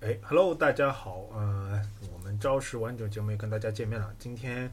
[0.00, 1.78] 哎，Hello，大家好，呃，
[2.10, 4.10] 我们朝十晚九节目又跟大家见面了。
[4.18, 4.72] 今天，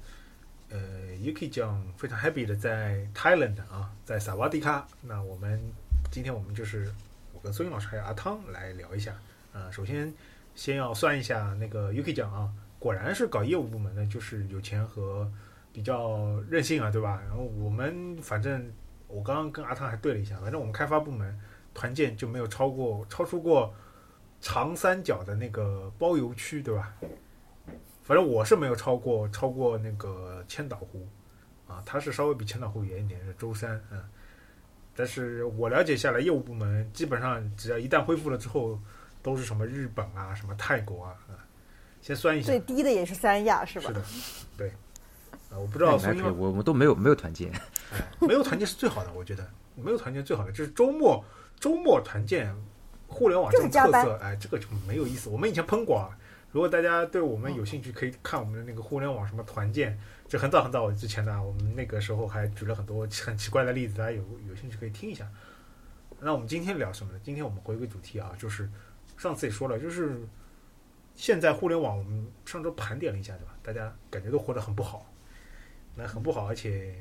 [0.70, 0.80] 呃
[1.22, 4.88] ，Yuki 酱非常 happy 的在 Thailand 啊，在萨瓦迪卡。
[5.02, 5.62] 那我们
[6.10, 6.90] 今天我们就是
[7.34, 9.14] 我跟孙英老师还有阿汤来聊一下。
[9.52, 10.14] 呃，首先
[10.56, 12.50] 先要算一下那个 Yuki 酱啊，
[12.80, 15.30] 果然是搞业务部门的，就是有钱和
[15.74, 17.22] 比较任性啊，对吧？
[17.28, 18.72] 然后我们反正
[19.10, 21.38] 我刚刚跟阿汤还对了一下，反正我们开发部门
[21.74, 23.74] 团建就没有超过超出过。
[24.40, 26.94] 长三角的那个包邮区，对吧？
[28.04, 31.06] 反正我是没有超过超过那个千岛湖，
[31.68, 34.02] 啊，它是稍微比千岛湖远一点，是舟山，嗯。
[34.96, 38.80] 但是我了解下来，业务部门基本上只要一旦恢复了之后，
[39.22, 41.36] 都是什么日本啊，什么泰国啊，啊。
[42.02, 43.88] 先算一下，最低的也是三亚，是吧？
[43.88, 44.02] 是的，
[44.58, 44.70] 对。
[45.50, 45.98] 啊，我不知道，
[46.38, 47.52] 我们都没有没有团建，
[48.22, 51.22] 没有团建是最好的，我觉得没有团建最好的就是周末
[51.60, 52.56] 周末团建。
[53.08, 55.30] 互联网这种特色，哎，这个就没有意思。
[55.30, 56.18] 我们以前喷过啊。
[56.50, 65.30] 如果大家对我们有兴趣，可以看我们的那个互联网什么团建，就很早很早之前的，我们那个时候还举了很多很奇怪的例子，大家有有兴趣可以听一下。
[66.20, 67.20] 那我们今天聊什么呢？
[67.22, 68.68] 今天我们回归主题啊，就是
[69.18, 70.20] 上次也说了，就是
[71.16, 73.54] 现在互联网，我们上周盘点了一下，对吧？
[73.62, 75.06] 大家感觉都活得很不好，
[75.96, 76.96] 那很不好，而且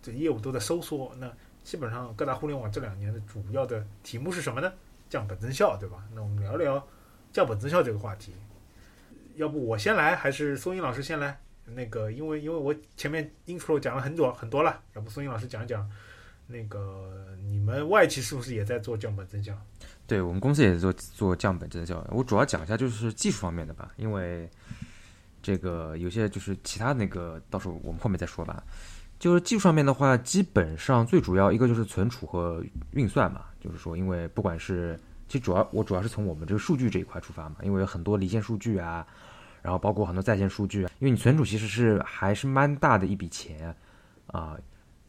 [0.00, 1.12] 这业务都在收缩。
[1.18, 1.30] 那
[1.64, 4.72] 基本上各大互联网这两年的主要的题目是什么呢？
[5.08, 6.04] 降本增效，对吧？
[6.14, 6.86] 那我们聊聊
[7.32, 8.32] 降本增效这个话题。
[9.36, 11.40] 要不我先来，还是松英老师先来？
[11.66, 15.88] 那个，因为因为我前面 intro 讲了很多很多了，要不松英老师讲一讲？
[16.46, 19.58] 那个你们外企是不是也在做降本增效？
[20.06, 22.06] 对我们公司也在做做降本增效。
[22.10, 24.46] 我主要讲一下就是技术方面的吧，因为
[25.42, 28.62] 这个有些就是其他那个，到时候我们后面再说吧。
[29.18, 33.46] 就是技术上面的话，基本上最主要一个就是存储和运算嘛。
[33.64, 34.94] 就是说，因为不管是
[35.26, 39.06] 其实主要我主要是从我们这个数据这一块出发嘛，因为有很多离线数据啊，
[39.62, 43.74] 然后包括很多在线数据啊，因为你存储其实是还是蛮大的一笔钱
[44.26, 44.54] 啊，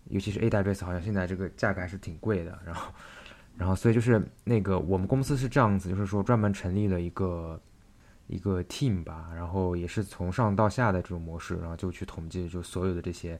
[0.06, 2.58] 尤其是 AWS 好像现在这个价格还是挺贵的。
[2.66, 2.94] 然后，
[3.58, 7.60] 然后所以就是那个我们公司是这样子，就是说专门成立了一个
[8.28, 13.38] 一个 team 吧，然后也是从上到下的这种模式，然后就去统计就所有的这些。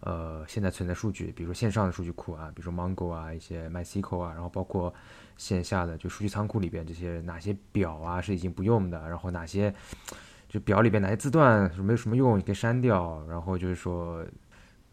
[0.00, 4.94] 呃，现在存在数据，比如说线上的数据库啊，比如说 Mongo 啊，一些 MySQL 啊，然后包括
[5.36, 9.74] 线下的就数据仓库里边这些哪些表啊是已经不用的，然后哪些
[10.48, 13.26] 就表里边哪些字段是没有什么用，你可以删掉。
[13.26, 14.24] 然后就是说，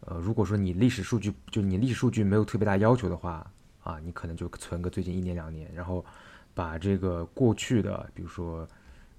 [0.00, 3.48] 呃，如果说你历史数据就你历史数据没有特别大要求的话
[3.84, 6.04] 啊，你可能就存个最近一年两年，然后
[6.52, 8.66] 把这个过去的，比如说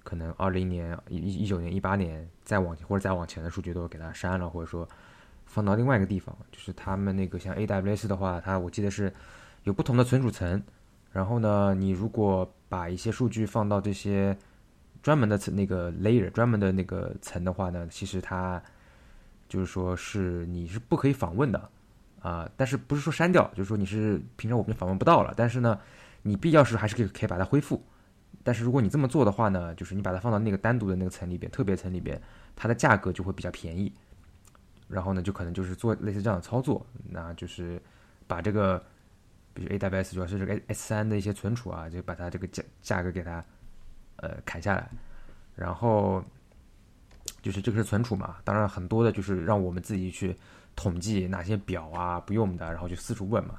[0.04, 4.86] 可能二零年、一一九年、一八年再往或者再往前的数据都给它删了，或者说。
[5.48, 9.12] 放到另外一个地方，就是他们那个像 AWS 的话，它我记得是
[9.64, 10.62] 有不同的存储层。
[11.10, 14.36] 然后呢，你如果把一些数据放到这些
[15.02, 18.62] 专门的层那个 layer 专门的那个层的话呢，其实它
[19.48, 21.70] 就是说是你是不可以访问的
[22.20, 22.48] 啊。
[22.56, 25.32] 但是不是说删掉，就是说你是平常我们访问不到了。
[25.34, 25.80] 但是呢，
[26.22, 27.82] 你必要时还是可以可以把它恢复。
[28.44, 32.20] 但是如果你这么做的话呢，就是你把它放到那个单独的那个层里边，特别层里边，
[32.54, 33.90] 它的价格就会比较便宜。
[34.88, 37.78] 然后呢，就可能就是做类似这样的操作，那就是
[38.26, 38.82] 把这个，
[39.52, 43.44] 比如 AWS 主要是这个 S 三的一些存储啊，就把它这个价价格给它
[44.16, 44.90] 呃砍下来，
[45.54, 46.24] 然后
[47.42, 50.34] 就是这个是存储嘛，当然很多的就是让我们自己去
[50.74, 53.56] 统计哪些表啊不用的，然后就四处问嘛，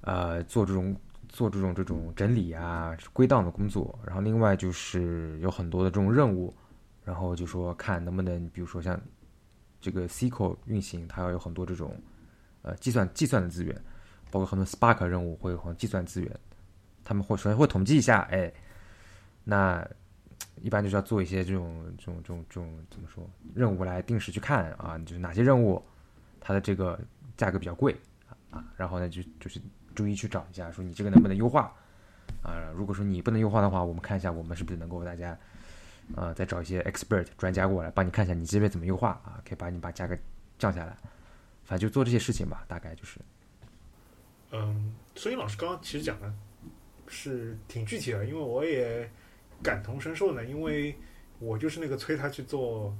[0.00, 0.96] 呃，做这种
[1.28, 6.54] 做这种这种整理啊归档的工作，然后另外就是有很多的这种任务，
[7.04, 8.98] 然后就说看能不能，比如说像。
[9.82, 12.00] 这个 SQL 运行，它要有很多这种，
[12.62, 13.74] 呃，计算计算的资源，
[14.30, 16.40] 包括很多 Spark 任务会有很多计算资源，
[17.02, 18.50] 他们会首先会统计一下，哎，
[19.42, 19.84] 那
[20.62, 25.82] 一般就是要做一些这种这种这种这种怎么说任务来定时去看啊，就是哪些任务
[26.40, 26.98] 它的这个
[27.36, 27.94] 价格比较贵
[28.52, 29.60] 啊，然后呢就就是
[29.96, 31.74] 逐一去找一下，说你这个能不能优化
[32.42, 32.70] 啊？
[32.76, 35.36] 如果说你不能优化的话，我们看一下我们是不是能够大家。
[36.14, 39.40] 呃，再找一些 expert 专家过来帮你看一下，你这边怎么优化啊？
[39.46, 40.16] 可以把你把价格
[40.58, 40.96] 降下来，
[41.64, 43.18] 反正就做这些事情吧，大概就是。
[44.50, 46.32] 嗯，孙英老师刚刚其实讲的
[47.08, 49.10] 是挺具体的，因为我也
[49.62, 50.94] 感同身受呢，因为
[51.38, 52.94] 我就是那个催他去做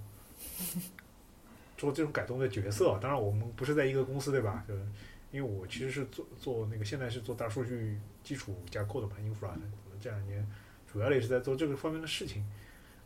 [1.77, 2.99] 做这种改动的角色。
[3.03, 4.65] 当然，我们不是在一个公司，对吧？
[4.67, 4.83] 就是
[5.31, 9.61] 因为我其实是做做那个现在是做大数据基础架构的嘛，infra 的。
[9.85, 10.47] 我们这两年
[10.91, 12.43] 主要也是在做这个方面的事情。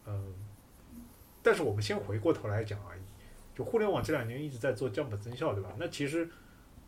[0.06, 0.34] 嗯，
[1.42, 3.00] 但是我们先回过头来讲而已，
[3.54, 5.70] 就互联网这两年一直在做降本增效，对吧？
[5.78, 6.28] 那其实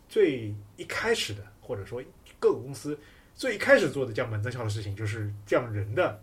[0.08, 2.02] 最一开始的，或者说
[2.38, 2.98] 各个公司
[3.34, 6.22] 最一开始做的降本增效的事情，就是降人的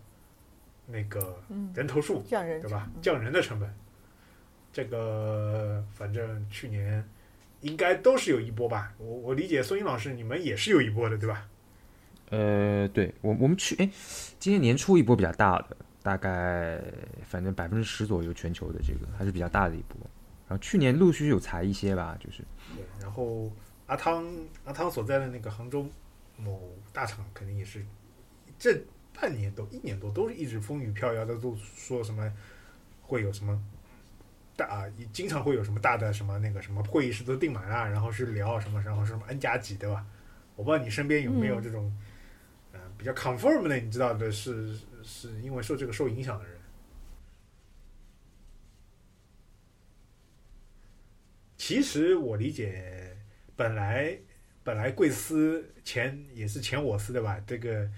[0.86, 1.42] 那个
[1.74, 2.90] 人头数，降人对吧？
[3.02, 3.74] 降人的成本，
[4.72, 7.06] 这个反正去年
[7.60, 8.94] 应该都是有一波吧。
[8.98, 11.48] 我我理解孙英老师，你们也是有一波的，对吧？
[12.30, 13.88] 呃，对我我们去哎，
[14.38, 15.76] 今年年初一波比较大的，
[16.06, 16.80] 大概
[17.24, 19.98] 反正百分之十左右，全球的这个还是比较大的一波。
[20.46, 22.44] 然后去年陆续有裁一些吧，就是。
[22.76, 23.50] 对，然后
[23.86, 24.24] 阿汤
[24.64, 25.84] 阿汤所在的那个杭州
[26.36, 27.84] 某大厂，肯定也是
[28.56, 28.80] 这
[29.12, 32.32] 半年多一年多都是一直风雨飘摇的，都说什么
[33.02, 33.60] 会有什么
[34.54, 40.06] 大啊，经常会有什么大的什么那个什么会议室都订满了，然后是聊什么，然后什么 N 加几，对吧？
[40.54, 41.92] 我不知道你身边有没有这种。
[42.98, 44.74] 比较 confirm 的，你知道的是，
[45.06, 46.58] 是因为受这个受影响的人。
[51.56, 53.16] 其实我理解，
[53.56, 54.18] 本来
[54.62, 57.40] 本来贵司前也是前我司对吧？
[57.46, 57.88] 这个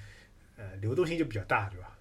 [0.57, 1.99] 呃流动性就比较大对吧？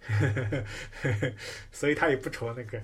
[1.72, 2.78] 所以他也不愁那个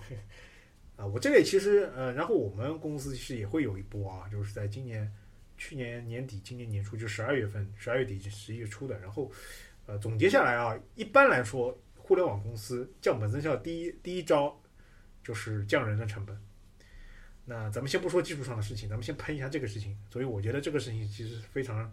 [0.96, 1.04] 啊。
[1.04, 5.12] 我这里其实呃，然后我们公司其实也会有一波啊，就是在今年。
[5.58, 8.98] 去年年底，今年年初就十二月份，十二月底十一月初的。
[8.98, 9.30] 然后，
[9.86, 14.60] 呃，总结下来啊，一般来说，互联网公司降本增效第一第一招
[15.22, 16.36] 就是降人的成本。
[17.44, 19.98] 那咱们先不说技术上的事情，咱们先喷一下这个事情。
[20.10, 21.92] 所以我觉得这个事情其实非常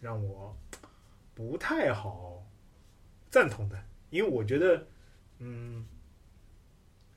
[0.00, 0.56] 让我
[1.34, 2.46] 不太好
[3.30, 4.86] 赞同的，因为我觉得，
[5.38, 5.86] 嗯，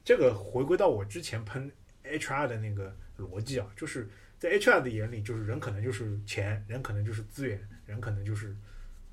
[0.04, 1.72] 这个回归到我之前喷
[2.04, 4.10] HR 的那个逻辑啊，就是。
[4.40, 8.56] 在 HR 的眼里，就是人可能就是钱，人可能就是资源，人可能就是，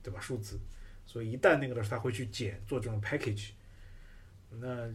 [0.01, 0.21] 对吧？
[0.21, 0.57] 数字。
[1.07, 3.53] 所以一旦那个的时候，他会去捡做这种 package。
[4.51, 4.95] 那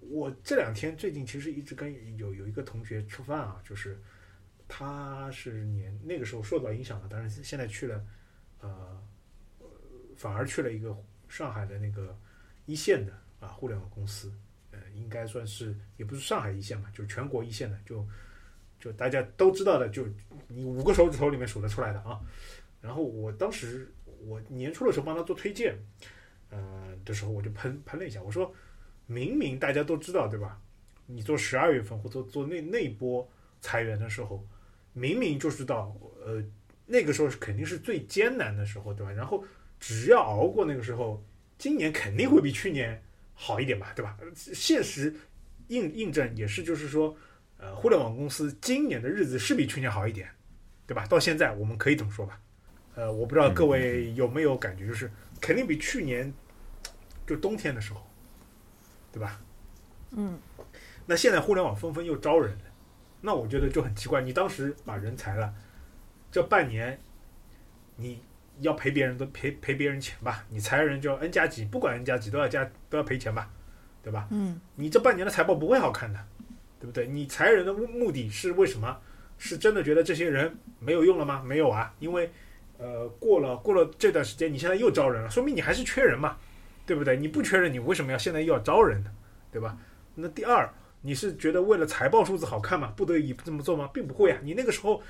[0.00, 4.00] 我这两天最近其实一直跟有有一个同学吃饭啊，就是
[4.66, 8.06] 他是年那个时候受到影响了，但是现在去了，
[8.60, 9.02] 呃，
[10.16, 10.96] 反而去了一个
[11.28, 12.18] 上海的那个
[12.64, 14.32] 一线的啊互联网公司，
[14.70, 18.06] 呃，应该算是也不是上海一线吧，就是全国一线的就。
[18.82, 20.08] 就大家都知道的，就
[20.48, 22.18] 你五个手指头里面数得出来的啊。
[22.80, 23.92] 然后我当时
[24.26, 25.78] 我年初的时候帮他做推荐，
[26.50, 28.54] 呃的时候我就喷喷了一下，我说
[29.06, 30.60] 明明大家都知道对吧？
[31.06, 33.28] 你做十二月份或者做那那波
[33.60, 34.46] 裁员的时候，
[34.92, 36.42] 明明就知道，呃
[36.86, 39.12] 那个时候是肯定是最艰难的时候对吧？
[39.12, 39.44] 然后
[39.78, 41.22] 只要熬过那个时候，
[41.58, 43.02] 今年肯定会比去年
[43.34, 44.18] 好一点吧对吧？
[44.34, 45.14] 现实
[45.68, 47.16] 印印证也是就是说。
[47.62, 50.26] 呃，互联网公司今年的日子是比去年好一点，
[50.86, 51.06] 对吧？
[51.06, 52.40] 到现在我们可以这么说吧。
[53.00, 55.10] 呃，我不知道各位有没有感觉，就是
[55.40, 56.30] 肯定比去年
[57.26, 58.06] 就冬天的时候，
[59.10, 59.40] 对吧？
[60.10, 60.38] 嗯。
[61.06, 62.54] 那现在互联网纷纷又招人，
[63.22, 64.20] 那我觉得就很奇怪。
[64.20, 65.54] 你当时把人裁了，
[66.30, 67.00] 这半年
[67.96, 68.20] 你
[68.58, 70.44] 要赔别人都赔赔别人钱吧？
[70.50, 73.50] 你裁人就 N 加几，不管 N 加几都要加都要赔钱吧？
[74.02, 74.28] 对吧？
[74.30, 74.60] 嗯。
[74.74, 76.20] 你这半年的财报不会好看的。
[76.78, 77.06] 对不对？
[77.06, 78.98] 你裁人的目目的是为什么？
[79.36, 81.42] 是真的觉得这些人没有用了吗？
[81.42, 82.30] 没有啊，因为，
[82.80, 86.38] 呃，过了过了这段时间，你现在又招人了，说明你还是缺人嘛，
[86.86, 87.16] 对不对？
[87.18, 89.12] 你不缺人，你为什么要现在又要招人呢？
[89.52, 89.76] 对吧？
[90.14, 90.72] 那第二，
[91.02, 92.92] 你是觉得为了财报数字好看吗？
[92.96, 93.90] 不得已这么做吗？
[93.92, 94.38] 并不会啊。
[94.42, 95.02] 你那个时候，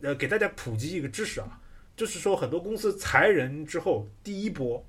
[0.00, 1.60] 呃，给大家普及一个知识啊，
[1.96, 4.86] 就是说很多公司裁人之后，第一波，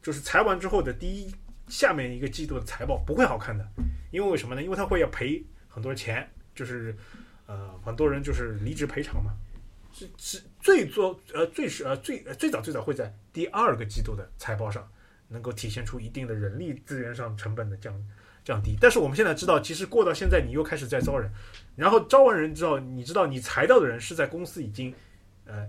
[0.00, 1.30] 就是裁完之后的第一。
[1.68, 3.68] 下面一个季度的财报不会好看的，
[4.10, 4.62] 因为为什么呢？
[4.62, 6.96] 因为他会要赔很多钱，就是
[7.44, 9.34] 呃很多人就是离职赔偿嘛，
[9.92, 14.88] 是是最多呃最是呃最最早最早会在第二个季度的财报上
[15.28, 17.94] 能够体现出一定的人力资源上成本的降
[18.44, 18.76] 降低。
[18.80, 21.30] 但是我们现在知道，其实过到现在你又开始在招人，
[21.76, 24.94] 然后招完人之后，你知道你裁到的人是在公司已经
[25.44, 25.68] 呃。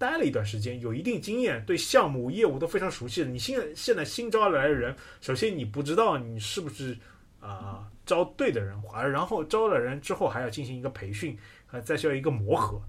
[0.00, 3.28] 待了一段时间，有一定经验，对项目业务都非常熟悉的。
[3.28, 6.96] 你现在现在新招来的人，首先你不知道你是不是
[7.38, 12.82] 啊招对的人，而然后招了人之后还要进行一个培训，啊，再需要一个磨合，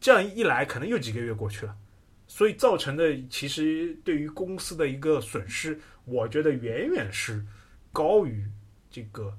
[0.00, 1.76] 这样一来可能又几个月过去了，
[2.26, 7.44] 所以造成的其实对于公司的一个损失，我觉得远远是
[7.92, 8.44] 高于
[8.90, 9.36] 这个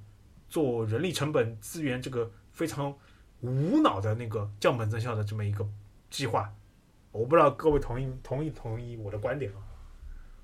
[0.48, 2.96] 做人力成本资源这个非常
[3.42, 5.68] 无脑的那个降本增效的这么一个。
[6.12, 6.54] 计划，
[7.14, 9.64] 我不知道各位同意同意同意我的观点啊？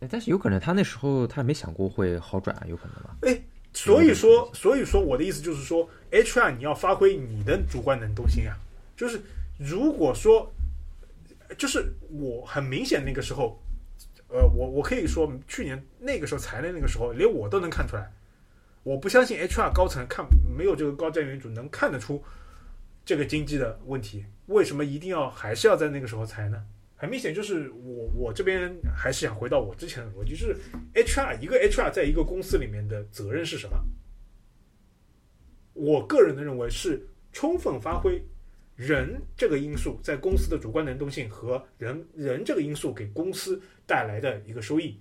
[0.10, 3.18] 但是有可能他那时候他没想过会好转啊，有可能吧？
[3.24, 3.38] 哎，
[3.74, 8.56] 所以说所以说我的意思就是说，HR 你要发挥你的主观能动性啊，
[8.96, 9.22] 就是
[9.58, 10.54] 如果说，
[11.58, 13.62] 就是我很明显那个时候，
[14.28, 18.12] 呃，我我可以说去年那个时候裁的那个时候，连我都能看出来，
[18.84, 22.24] 我不相信 HR 高层看没有这个高瞻远瞩能看得出
[23.04, 24.26] 这个经济的问题。
[24.48, 26.64] 为什么一定要还是要在那个时候裁呢？
[26.96, 30.56] 很明显就是我我这边还是想回到我之前的逻辑，就是
[30.96, 33.78] HR 一个 HR 在一个公司里面的责任是什么？
[35.74, 38.20] 我个人的认为是充分发挥
[38.78, 44.98] 人这个因素在公司的主观能动性和人人这个因素给公司带来的一个收益。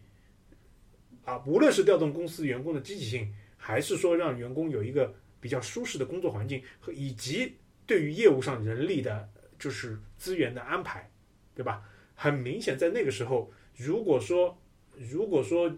[1.25, 9.29] 啊，无论是调动公司员工的积极性，还是说让员工有一个比较舒适的工作环境，和以及对于业务上人力的，
[9.59, 11.11] 就是资源的安排，
[11.55, 11.83] 对吧？
[12.15, 14.59] 很明显，在那个时候，如果说
[14.97, 15.71] 如果说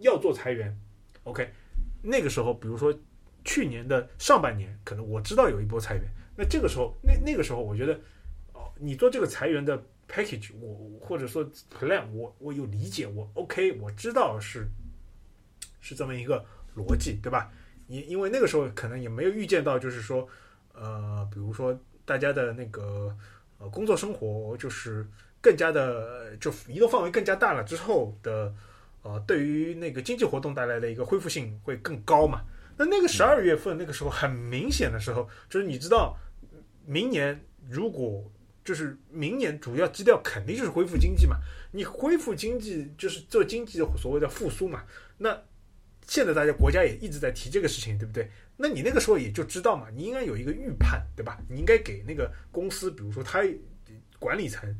[0.00, 0.76] 要做裁员
[1.22, 1.48] ，OK，
[2.02, 2.92] 那个时候，比如说
[3.44, 6.04] 去年的上半年，可能我知道有一波裁员，
[6.38, 7.92] 那这个时候，那那个时候，我觉得，
[8.54, 9.76] 哦，你做这个裁员的
[10.08, 11.44] package，我或者说
[11.78, 14.66] plan，我我有理解，我 OK，我知道是。
[15.80, 16.44] 是这么一个
[16.76, 17.50] 逻辑，对吧？
[17.86, 20.28] 因因为那个时候可能也没有预见到，就是说，
[20.74, 23.16] 呃，比如说大家的那个
[23.58, 25.06] 呃工作生活就是
[25.40, 28.52] 更加的就移动范围更加大了之后的，
[29.02, 32.42] 呃，对于那个经济活动带来的一个恢复性会更高嘛？
[32.76, 36.18] 那那个十二月份那个时候很明显的时候，就是你知道，
[36.88, 38.24] 明年如果
[38.64, 41.36] 就是明年主要基调肯定就是恢复经济嘛，
[41.70, 44.84] 你恢复经济就是做经济的所谓的复苏嘛，
[45.18, 45.38] 那。
[46.10, 48.26] 现在大家国家也一直在提这个事情，对不对？
[48.56, 51.38] 那你那个时候也就知道嘛，你应该有一个预判，对吧？
[51.50, 53.44] 你应该给那个公司，比如说他
[54.18, 54.74] 管理层，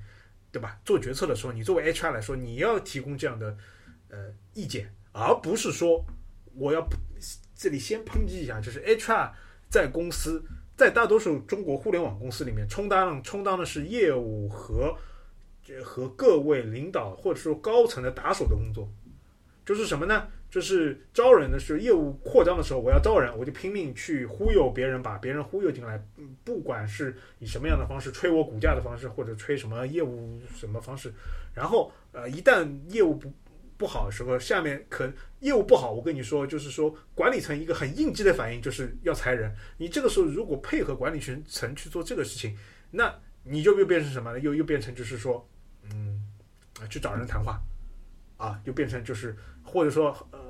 [0.50, 0.81] 对吧？
[0.87, 3.55] 做决策的时候，你作为 HR 来说，你要提供这样的
[4.09, 6.03] 呃意见，而不是说
[6.55, 6.88] 我要
[7.55, 9.31] 这里先抨击一下，就是 HR
[9.69, 10.43] 在公司，
[10.78, 14.97] 在大多数中国互联网公司里面，充当充当的是业务和
[15.82, 18.88] 和各位领导或者说高层的打手的工作，
[19.66, 20.28] 就是什么呢？
[20.49, 26.00] 就是招人的时候，业务扩张的时候，我要招人，我就拼命去忽悠别人，把别人忽悠进来。
[26.44, 31.12] 不管是以什么样的方式，吹我股价的方式，或者吹什么业务什么方式，
[31.54, 33.28] 然后呃，一旦业务不
[33.78, 39.50] 不好的时候，下面可业务不好，我跟你说，就是说管理层一个很应激的反应就是要裁人。
[39.78, 42.54] 你这个时候如果配合管理层层去做这个事情，
[42.90, 44.40] 那你就又变成什么呢？
[44.40, 45.49] 又又变成就是说，
[45.85, 46.20] 嗯，
[46.90, 47.58] 去找人谈话，
[48.37, 49.35] 啊，又变成就是。
[49.70, 50.40] 或者说，呃，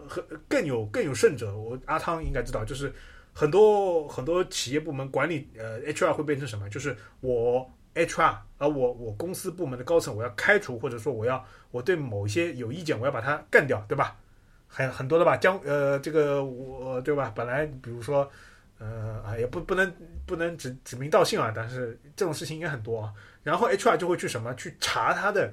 [0.47, 2.93] 更有更有甚者，我阿汤应该知道，就是
[3.33, 6.71] 很多很多企业部门管理，呃，HR 会变成什么？
[6.71, 7.69] 就是我
[8.07, 14.17] HR，啊我我公司部门的高层，我要开除，或者说我要我对某一些有意见，我要把它干掉，对吧？
[14.67, 17.33] 很很多的吧，将呃这个我对吧？
[17.35, 18.31] 本来比如说，
[18.79, 19.93] 呃啊也不不能
[20.27, 23.13] 不能指指名道姓啊，但是这种事情应该很多啊。
[23.43, 24.55] 然后 HR 就会去什么？
[24.55, 25.53] 去查他的。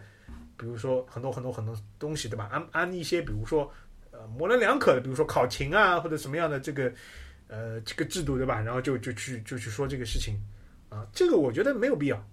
[0.58, 2.48] 比如说很多很多很多东西，对吧？
[2.50, 3.70] 安安一些，比如说
[4.12, 6.90] 呃模棱两可的，比如说考勤啊，或者什么样的这个
[7.50, 8.62] 呃这个制度，对吧？
[8.62, 10.40] 然后就就去就去说这个事情
[10.88, 12.25] 啊，这个我觉得没有必要。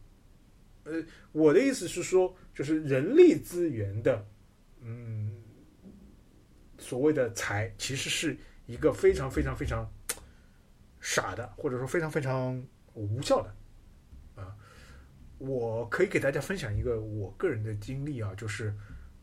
[0.84, 4.26] 呃，我的意思是说，就是人力资源的
[4.80, 5.30] 嗯
[6.78, 8.36] 所谓的财，其实是
[8.66, 9.88] 一个非常非常非常
[11.00, 12.62] 傻的，或者说非常非常
[12.94, 13.54] 无效的。
[14.42, 14.56] 啊
[15.38, 18.72] 我可以给大家分享一个我个人的经历啊，就是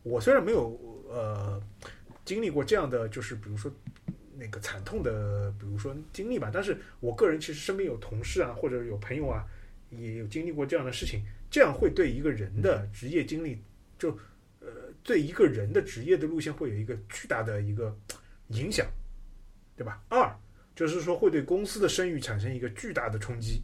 [0.04, 1.62] 我虽然没有呃
[2.26, 3.72] 经历过这样的，就是比如说
[4.36, 9.48] 那个惨痛的，比如说经历吧，但是我个人其实身边有同事啊，或者有朋友啊，
[9.90, 13.62] 也有经历过这样的事情，这样会对一个人的职业经历，
[13.98, 14.12] 就
[14.60, 14.68] 呃
[15.04, 17.98] 对一个人的职业的路线会有一个巨大的一个
[18.50, 18.86] 影响，
[19.76, 20.04] 对吧？
[20.10, 20.36] 二
[20.76, 23.62] 就是说会对公司的声誉产生一个巨大的冲击。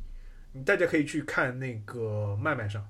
[0.52, 2.86] 你大家可以去看那个麦麦上，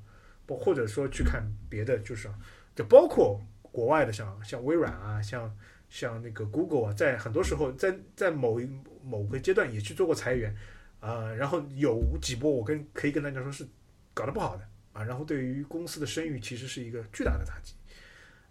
[0.45, 2.29] 不或者说去看别的，就是
[2.75, 5.51] 就包括国外的，像像微软啊，像
[5.89, 8.69] 像那个 Google 啊，在很多时候在在某一
[9.03, 10.55] 某个阶段也去做过裁员
[10.99, 13.65] 啊，然后有几波我跟可以跟大家说是
[14.13, 17.75] 搞得不好的啊，然后对于公司的声誉其实是一个巨大的打击。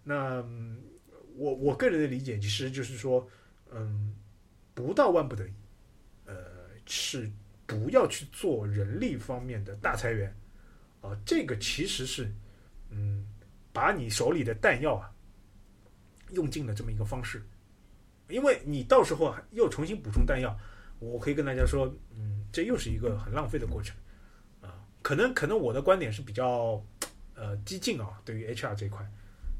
[0.03, 0.41] 那
[1.35, 3.27] 我我个人的理解其实就是说，
[3.71, 4.13] 嗯，
[4.73, 5.53] 不到万不得已，
[6.25, 6.35] 呃
[6.85, 7.29] 是。
[7.67, 10.31] 不要去做人力方面的大裁员，
[11.01, 12.31] 啊，这个其实是，
[12.91, 13.25] 嗯，
[13.73, 15.11] 把你手里的弹药啊
[16.29, 17.41] 用尽了这么一个方式，
[18.29, 20.55] 因为你到时候又重新补充弹药，
[20.99, 23.97] 我可以跟大家说，嗯，这又是一个很浪费的过程，
[25.05, 26.83] 可能可能我的观点是比较
[27.35, 29.07] 呃激进啊，对于 HR 这一块，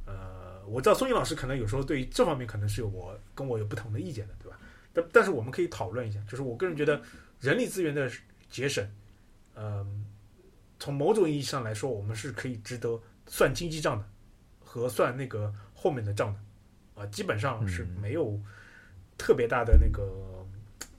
[0.08, 4.58] 呃，我知道宋毅老师可能有时候对于这方面可能是有我跟我有不同的意见的，对吧？
[4.92, 7.00] 但但是我们可以讨论一下，就是我个人觉得。
[7.42, 8.10] 人力资源的
[8.50, 8.90] 节省，
[9.56, 10.06] 嗯，
[10.80, 14.06] 从某种意义上来说，我们是可以值得算经济账的，
[14.64, 18.40] 和算那个后面的账的，啊，基本上是没有
[19.18, 20.02] 特别大的那个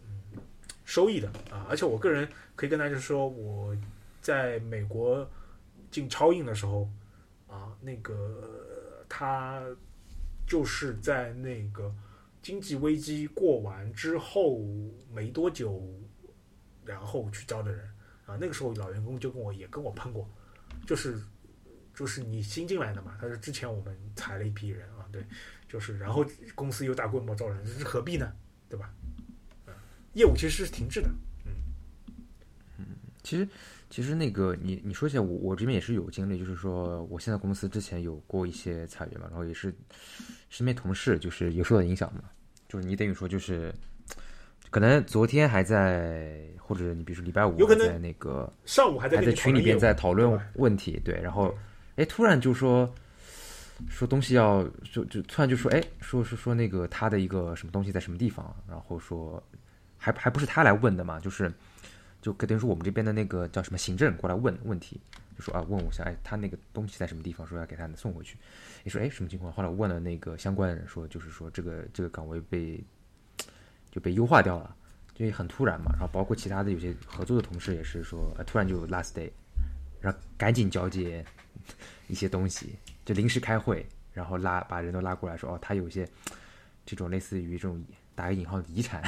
[0.04, 0.38] 嗯
[0.84, 1.66] 收益的啊。
[1.70, 3.74] 而且我个人可以跟大家说，我
[4.26, 5.30] 在美国
[5.88, 6.90] 进超印的时候，
[7.46, 9.62] 啊，那个他
[10.48, 11.94] 就是在那个
[12.42, 14.58] 经济危机过完之后
[15.12, 15.80] 没多久，
[16.84, 17.88] 然后去招的人
[18.26, 18.36] 啊。
[18.40, 20.28] 那个时候老员工就跟我也跟我喷过，
[20.84, 21.22] 就是
[21.94, 25.24] 就是你新进来的嘛，他说之前我们裁了一批人啊，对，
[25.68, 28.32] 就是然后公司又大规模招人，这是何必呢？
[28.68, 28.92] 对吧？
[30.14, 31.08] 业务其实是停滞的。
[31.44, 31.52] 嗯
[32.78, 32.86] 嗯，
[33.22, 33.48] 其实。
[33.88, 39.72] 其实那个你你说起来，我我这边也是有经历，就是说我现在公司之前有过一些裁员嘛，然后也是
[40.50, 42.22] 身边同事就是有受到影响嘛，
[42.68, 43.72] 就是你等于说就是
[44.70, 51.56] 可能昨天还在，或者你比如说礼拜五在那个上午还在还在群里边在讨论问题，对，然后
[51.94, 52.92] 哎突然就说
[53.88, 59.40] 说东西要就就突然就说哎说是说那个他的一个什么东西在什么地方，然后说
[59.96, 61.50] 还还不是他来问的嘛，就是。
[62.22, 65.00] 就等于说我们这边的那个叫什么行政过来问问题，
[65.36, 68.36] 就说啊问我一下，哎他那个东西在什么地方，说要给他送回去。
[68.82, 69.52] 你说哎什么情况？
[69.52, 72.82] 后来问了那个相关的人，说就是说这个这个岗位被
[73.90, 74.74] 就被优化掉了，
[75.14, 75.92] 就很突然嘛。
[75.92, 79.30] 然后包括其他的有些合作的同事也是说，突然就 last day，
[80.00, 81.24] 然后赶紧交接
[82.08, 86.08] 一些东西，就临时开会，然后拉把人都拉过来说哦他有些
[86.84, 89.02] 这种类似于这种打个引号的遗产。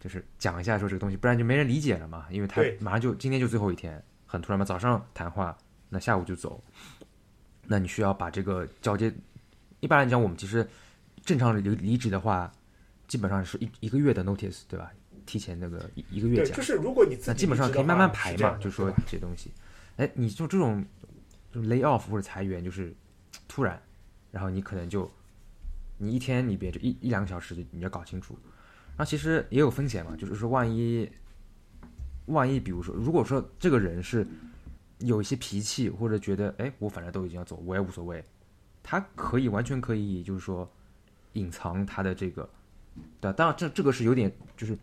[0.00, 2.26] 就是讲一下说这个东西，不然就没人理解了嘛。
[2.30, 4.64] 因为他马上就今天就最后一天，很突然嘛。
[4.64, 5.56] 早上谈话，
[5.88, 6.62] 那下午就走，
[7.66, 9.12] 那你需要把这个交接。
[9.80, 10.68] 一般来讲，我们其实
[11.24, 12.52] 正常离离职的话，
[13.06, 14.90] 基本上是一一个月的 notice，对吧？
[15.26, 16.56] 提前那个一一个月讲。
[16.56, 19.52] 就是如果你那基本上可以慢慢排嘛，就说这些东西。
[19.96, 20.84] 哎，你就这种
[21.52, 22.94] 就 lay off 或者裁员，就是
[23.46, 23.80] 突然，
[24.30, 25.10] 然后你可能就
[25.96, 28.38] 你一天你别就一一两个小时，你要搞清楚。
[28.98, 31.08] 那其实也有风险嘛，就是说万一，
[32.26, 34.26] 万一比如说，如果说这个人是
[34.98, 38.22] 有一些脾气，或者觉得哎，我反正都已经要走，我也无所谓，
[38.82, 40.68] 他可以完全可以就是说
[41.34, 42.50] 隐藏他的这个，
[43.20, 44.76] 对，当然这这个是有点就是，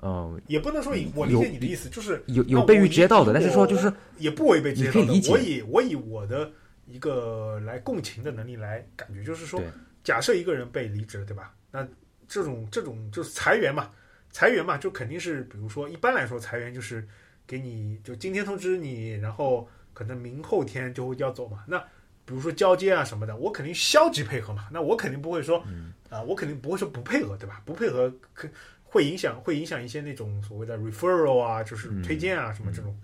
[0.00, 5.12] 嗯，也不能说我理解你的意思，就是有有悖于职业道德，但是说就是也不违背职业道德。
[5.30, 6.50] 我以我以我的
[6.86, 9.62] 一个来共情的能力来感觉，就是说，
[10.02, 11.54] 假设一个人被离职了，对吧？
[11.70, 11.86] 那
[12.32, 13.90] 这种这种就是裁员嘛，
[14.30, 17.06] 裁员嘛，就肯定是，比如说一般来说裁员就是
[17.46, 21.62] 给你就今天通知你，然后可能明后天就会要走嘛。
[21.66, 21.78] 那
[22.24, 24.66] 比如说交接啊什么的，我肯定消极配合嘛。
[24.72, 25.62] 那我肯定不会说
[26.08, 27.60] 啊，我肯定不会说不配合，对吧？
[27.66, 28.48] 不配合可
[28.82, 32.98] 会影响会影响一些那种所谓的 referral 啊，就是推荐啊什么这种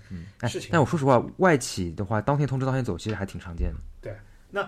[0.48, 0.70] 事情。
[0.72, 3.80] 但我说实话，外企的话，当天通知当天走，其实还挺常见的。
[4.00, 4.16] 对，
[4.50, 4.66] 那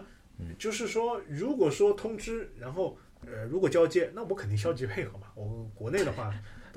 [0.58, 2.98] 就是说，如果说通知，然后。
[3.26, 5.26] 呃，如果交接，那我肯定消极配合嘛。
[5.34, 6.32] 我国内的话，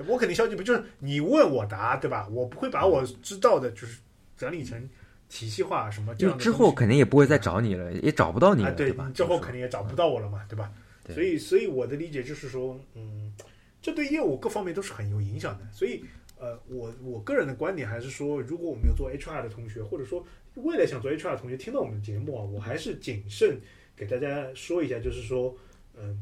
[0.06, 2.28] 我肯定消极不就是你问我答，对吧？
[2.30, 4.00] 我不会把我知道的，就是
[4.36, 4.88] 整理成
[5.28, 6.38] 体系化什么这样。
[6.38, 9.10] 之后肯定也不会再找你了，也找不到你了，对吧？
[9.14, 10.70] 之后肯定也找不到我了嘛，对吧？
[11.08, 13.32] 所以，所以我的理解就是说，嗯，
[13.80, 15.66] 这对业务各方面都是很有影响的。
[15.72, 16.04] 所以，
[16.38, 23.60] 呃，我我个人的观点还是说，如果我们有做 HR 的同学，或者说未来想做 HR 的同学，听到我们的节目啊，我还是谨慎
[23.96, 25.56] 给大家说一下，就是说，
[25.96, 26.20] 嗯。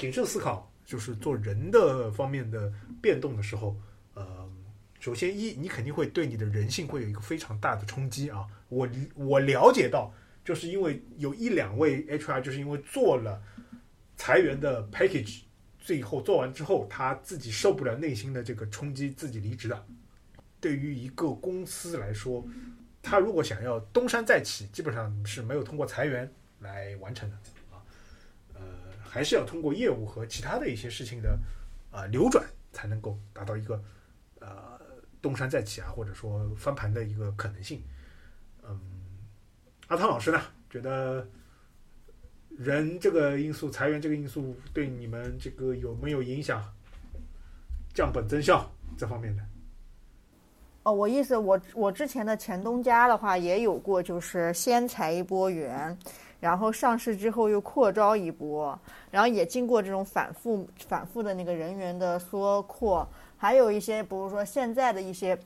[0.00, 3.76] 谨慎思考，就是做人的方面的变动的时候，
[4.14, 4.50] 呃，
[4.98, 8.46] 首先一，你肯定会对你的人性会有一个非常大的冲击啊。
[8.70, 10.10] 我我了解到，
[10.42, 13.42] 就是因为有一两位 HR，就是因为做了
[14.16, 15.42] 裁员的 package，
[15.78, 19.86] 最后做完之后，他自己受不了内心的这个冲击，自己离职的。
[20.60, 22.42] 对于一个公司来说，
[23.02, 27.36] 他如果想要东山再起，基本上是没有通过裁员来完成的。
[29.12, 31.36] 还是要通过业务和其他的一些事情的
[31.90, 33.82] 啊流转，才能够达到一个
[34.38, 34.80] 呃
[35.20, 37.82] 东山再起啊，或者说翻盘的一个可能性。
[38.62, 38.80] 嗯，
[39.88, 41.26] 阿汤老师呢，觉得
[42.56, 46.62] 人这个因素、裁员这个因素对你们这个有没有影响？
[47.92, 49.42] 降本增效这方面的？
[50.84, 55.98] 哦，我意思，我我之前的前东家的话也有过，就是先裁一波员。
[56.40, 58.76] 然后上市之后又扩招一波，
[59.10, 65.38] 然后也经过这种反复、反复的那个人员的缩扩，还有一些，比如说现在的一些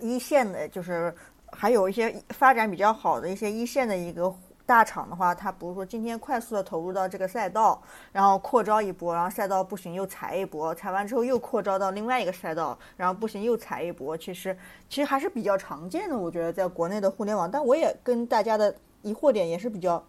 [0.00, 1.14] 一线的，就是
[1.52, 4.34] 还有一些发展比较好的一些一线的一个
[4.66, 18.74] 大厂的话，它比如说今天快速的投入到这个赛道，然后扩招一波，然后赛道不行又裁一波，裁完之后又扩招到另外一个赛道，然后不行又裁一波，其实其实还是比较常见的，我觉得在国内的互联网，但我也跟大家的。
[19.04, 20.04] 疑惑点也是比较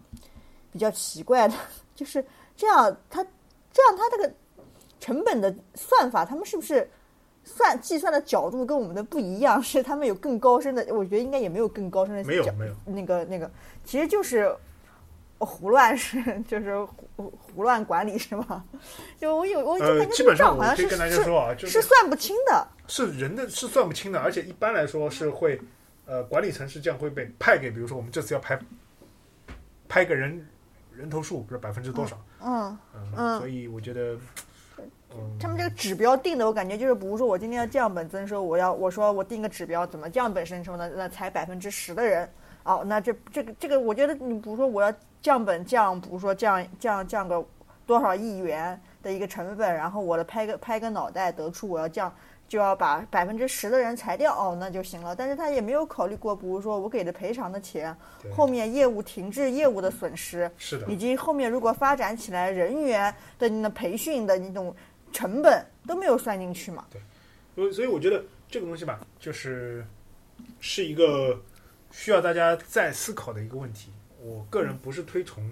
[0.72, 1.54] 比较奇怪的，
[1.94, 2.24] 就是
[2.56, 3.22] 这样，他
[3.72, 4.32] 这样他这个
[4.98, 6.90] 成本的算法，他们是不是
[7.44, 13.48] 算计算的角度跟我们的不一样， 是他们有更高深的，我觉得应该也没有更高深的没有没有那个那个，
[13.84, 14.52] 其实就是
[15.38, 16.82] 胡乱是 就是
[17.14, 18.64] 胡胡乱管理是吗？
[19.20, 22.66] 就我有我就呃，感觉基本上账好像是跟大家是说啊，就是算不清的。
[22.88, 25.60] 是人的是算不清的，而且一般来说是会，
[26.06, 28.58] 呃，管理层是这样会被派给，比如说我们这次要拍
[29.88, 30.46] 拍个人
[30.94, 34.18] 人头数，比如百分之多少，嗯，嗯，嗯所以我觉得，
[35.10, 40.90] 嗯，他们这个指标定的，我感觉就是，比如说我今天要降本增收，我要我说我定个指标，怎么降本增收呢？
[40.94, 42.28] 那才百分之十的人，
[42.64, 47.44] 哦，那这这个这个，我觉得你比如说我要降本降，比如说降降降个
[47.86, 52.12] 多少亿元的一个成本，然后我的拍个拍个脑袋得出我要降。
[52.48, 55.14] 就要把百分之十的人裁掉哦，那就行了。
[55.14, 57.96] 但是他也没有考虑过，比如说我给的赔偿的钱，
[58.32, 64.74] 后面业务停滞、业务的损失，是的以，及后面如果发展起来人员的那培训的那种
[65.12, 66.86] 成本都没有算进去嘛。
[67.54, 69.84] 所以所以我觉得这个东西吧，就是
[70.60, 71.40] 是一个
[71.90, 73.90] 需要大家再思考的一个问题。
[74.22, 75.48] 我个人不是推崇，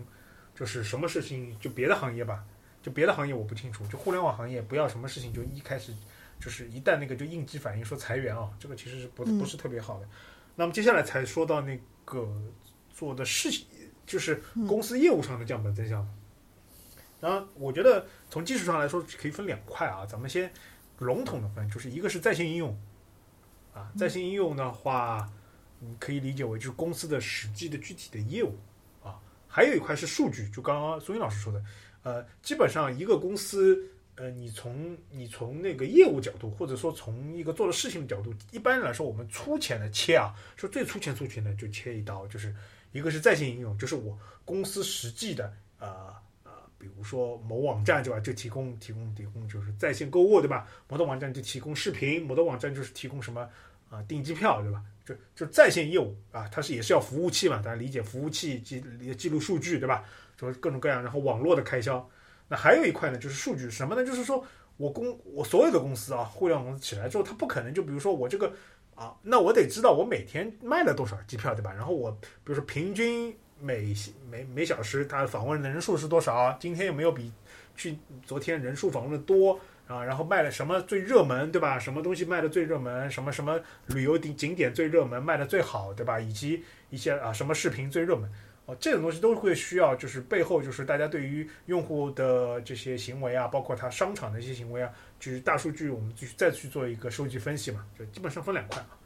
[0.55, 2.45] 就是什么事情就别的行业吧，
[2.83, 5.93] 就别的行业我不清楚，就互联网行业不要什么事情就一开始
[6.41, 10.09] 就是一旦那个就应激反应说裁员啊，这个其实是不嗯不是特别好的。
[10.57, 12.29] 那么接下来才说到那个
[12.93, 13.67] 做的事情，
[14.07, 16.07] 就是公司业务上的降本增效。
[17.21, 20.53] 然后我觉得从技术上来说可以分两块啊，咱们先
[20.99, 22.79] 笼统的分，就是一个是在线应用，
[23.73, 25.29] 啊，在线应用的话，
[25.79, 28.59] 你可以理解为就是公司的实际的具体的业务
[29.03, 29.19] 啊，
[29.49, 31.65] 还有一块是数据，就刚刚苏云老师说的，
[32.03, 42.55] 呃，基本上一个公司，呃，你从你从那个业务角度，或者说从一个做的事情的角度，一般来说我们粗浅的切啊，说最粗浅粗浅的就切一刀，就是
[42.93, 46.15] 一个是在线应用，就是我公司实际的呃。
[46.45, 50.69] 呃，比如说某网站对吧，就提供提供提供就是在线购物对吧？
[50.89, 53.49] 某的网站就提供视频，某的网站就是提供什么
[53.91, 54.83] 啊、订机票对吧？
[55.05, 58.83] 就就在线业务啊，它是也是要服务器嘛，大家理解服务器记
[59.17, 60.05] 记录数据对吧？
[60.37, 62.09] 就是各种各样，然后网络的开销。
[62.49, 64.05] 那还有一块呢，就是数据什么呢？
[64.05, 64.45] 就是说
[64.77, 68.53] 我公我所有的公司啊，互联网公司起来之后，它不可能就比如说我这个
[68.95, 71.73] 啊，那我得知道我每天卖了多少机票对吧？
[71.73, 73.95] 然后我比如说平均每
[74.31, 76.57] 每每小时它访问的人数是多少？
[76.61, 77.33] 今天有没有比
[77.77, 80.05] 去昨天人数访问的多啊？
[80.05, 81.79] 然后卖了什么最热门，对吧？
[81.79, 83.11] 什么东西卖的最热门？
[83.11, 86.21] 什么什么旅游景景点最热门，卖的最好，对吧？
[86.21, 88.31] 以及一些啊什么视频最热门。
[88.67, 98.97] 哦，这种东西都会需要，就是背后就是大家对于用户的这些行为啊，包括他商场的一些行为啊，就是大数据，我们继续再去做一个收集分析嘛，就基本上分两块啊。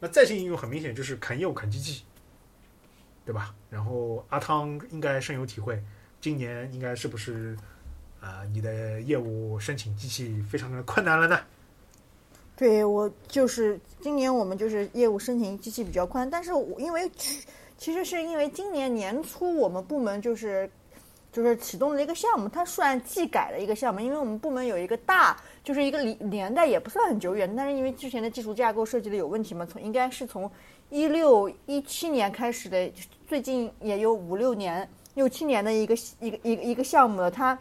[0.00, 2.04] 那在线应用很明显就是砍业务、砍机器，
[3.24, 3.54] 对吧？
[3.70, 5.80] 然后阿汤应该深有体会，
[6.20, 7.56] 今年应该是不是
[8.20, 11.38] 啊、你的业务申请机器非常的困难了呢？
[12.56, 17.08] 对我就是今年我们就是业务申请机器比较宽，但是我因为
[17.78, 20.68] 其实是因为今年年初我们部门就是
[21.32, 30.50] 就是启动了一个项目，它算技改的一个项目，因为我们部门有一个大就是一个年年代也不算很久远，但是因为之前的技术架构设计的有问题嘛，从应该是从
[30.88, 32.90] 一六一七年开始的，
[33.26, 37.58] 最近也有五六年六七年的一个一个一个一个项目了，它。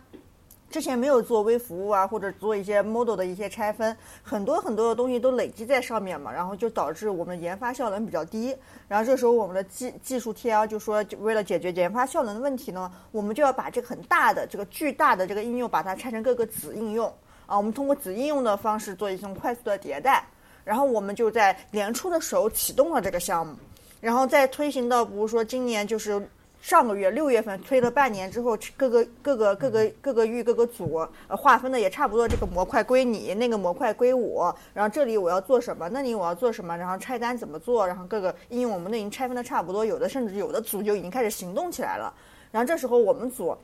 [0.76, 8.54] 之前没有做微服务啊，或者做一些 model 的一些拆分，很多很多的东西都累积在上面嘛，然后就导致我们研发效能比较低。
[8.90, 17.08] 然后这时候我们的技技术 TL 就说，就为了解决研发效能的问题呢，我们就要把这个很大的、这个巨大的这个应用，把它拆成各个子应用
[17.46, 17.56] 啊。
[17.56, 20.28] 我们通过子应用的方式做一种快速的迭代。
[20.66, 23.56] 然后我们就在年初的时候启动了这个项目，
[24.02, 26.22] 然后再推行到，比如说今年就是。
[26.66, 42.12] 上个月六月份推了半年之后，各个各个各个各个域各个组呃划分的也差不多，这个模块归你，那个模块归我，然后这里我要做什么，那里我要做什么，然后拆单怎么做，然后各个应用我们都已经拆分的差不多，有的甚至有的组就已经开始行动起来了。
[42.52, 43.56] 然后这时候我们组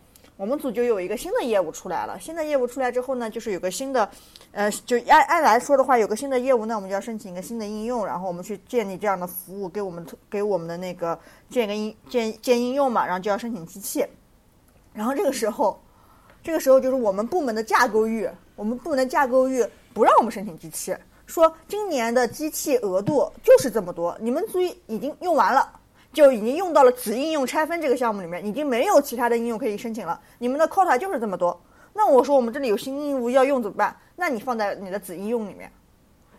[0.41, 4.09] 我们组就有一个新的业务出来了，新的业务出来之后呢，就是有个新的，
[4.53, 11.19] 呃，就按按来说的话，有个新的业务，那我们就要申请一个新的应用，然后我们去建立这样的服务，给我们给我们的那个
[11.51, 14.03] 建个应建建应用嘛，然后就要申请机器，
[14.93, 15.79] 然后这个时候，
[16.41, 20.91] 这个时候就是我们部门的架构域，我们部门的架构域不让我们申请机器，
[21.27, 25.71] 说今年的机器额度就是这么多，你们组已经用完了。
[26.13, 30.19] 就已经用到了子应用拆分这个项目里面，已经没有其他的应用可以申请了。
[30.39, 31.59] 你们的 quota 就是这么多。
[31.93, 33.95] 那我说我们这里有新应用要用怎么办？
[34.15, 35.71] 那你放在你的子应用里面，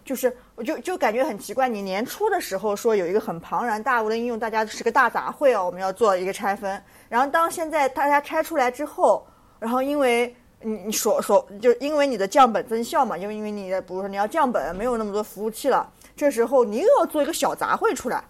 [0.04, 1.68] 就是我就就感觉很奇怪。
[1.68, 6.82] 你年初的时候说有一个很庞然大物的应用，大家是个大杂烩哦，我们要做一个拆分。
[7.08, 9.26] 然后当现在大家拆出来之后，
[9.58, 18.24] 然后因为你你所所就因为你的降本增效嘛，因为因为你的比如说你要降本，没有那么多服务器了，这时候你又要做一个小杂烩出来，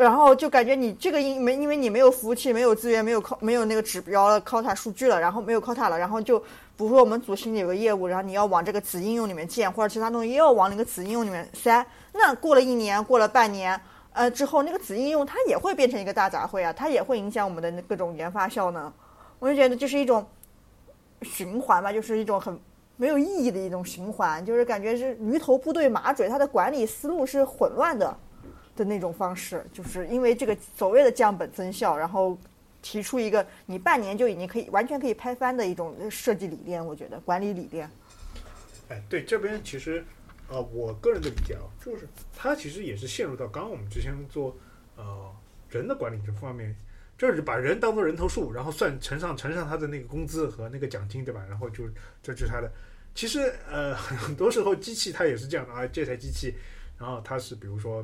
[0.00, 6.46] 然后就感觉你这个因没因为你没有服务器，没有资源，没有靠没有那个指标 quota 数据了，然后没有 quota 了，然后就比
[6.78, 13.78] 如说我们组心里有个业务，然后你要往这个子应用里面建，或者其他东西又要往那个子应用里面塞，那过了一年，过了半年。
[14.12, 18.92] 呃，之后那个子应用它也会变成一个大杂烩啊，它也会影响我们的那各种研发效能。
[19.38, 20.26] 我就觉得这是一种
[21.22, 22.58] 循环吧，就是一种很
[22.96, 28.16] 没有意义的一种循环，就是感觉是驴头不对马嘴，它的管理思路是混乱的
[28.76, 29.64] 的那种方式。
[29.72, 32.38] 就是因为这个所谓的降本增效，然后
[32.82, 37.90] 提出一个你半年就已经可以完全可以拍翻的一种设计理念，我觉得管理理念。
[38.88, 40.04] 哎，对，这边其实
[40.48, 44.56] 呃，我个人的理解啊，就是它其实也是陷入到刚刚我们之前做
[44.96, 45.30] 呃
[45.68, 46.76] 人的管理这方面。
[47.18, 51.44] 就是把人当做人头数，然后算乘上乘上他的那个工资和那个奖金，对吧？
[51.50, 51.86] 然后就
[52.22, 52.72] 这就是他的。
[53.14, 55.86] 其实呃， 很多时候机器它也是这样的啊。
[55.86, 56.54] 这台机器，
[56.98, 58.02] 然后它是比如说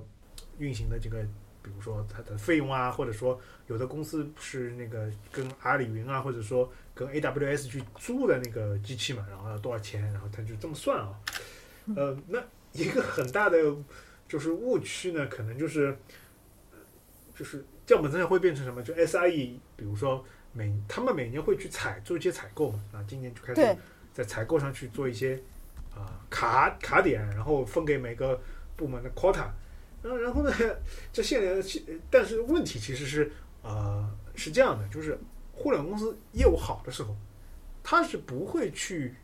[0.58, 1.22] 运行的这个，
[1.62, 11.14] 比如说它的费用啊，或者说有的公司是那个跟阿里云啊，或者说跟 AWS 去租的那个机器嘛，然后要多少钱，然后他就这么算啊。
[11.96, 12.42] 呃，那
[12.72, 13.58] 一个很大的
[14.28, 15.96] 就是误区呢，可能就是
[17.34, 17.64] 就是。
[17.86, 18.82] 降本增效会变成什么？
[18.82, 23.76] 就 SIE，比如说每他们每年会去采做一些采购嘛，啊，今年就开始
[24.12, 25.40] 在采购上去做一些
[25.94, 28.40] 啊卡卡点，然后分给每个
[28.74, 29.46] 部门的 quota，
[30.06, 30.52] 然后然后呢，
[31.12, 35.18] 这现在但是问题其实是呃是这样的，就是
[35.52, 37.16] 互联网公司业务好的时候，
[37.82, 39.14] 他是不会去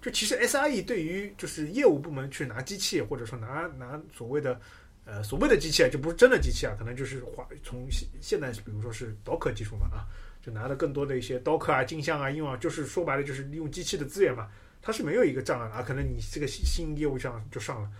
[0.00, 4.58] 就其实 SIE 对于就是业务部门去拿机器或者说拿拿所谓的。
[5.06, 10.06] 呃，所谓的机器啊，就不是真的机器啊，可能就是华从现现在，比如说是 Docker 技术嘛啊，
[10.40, 14.48] 就拿了更多的一些 Docker 啊、镜像啊应用啊，就是说白了就是利用机器的资源嘛，
[14.80, 17.90] 它是没有一个障碍啊，可能你这个新新业务上就上了，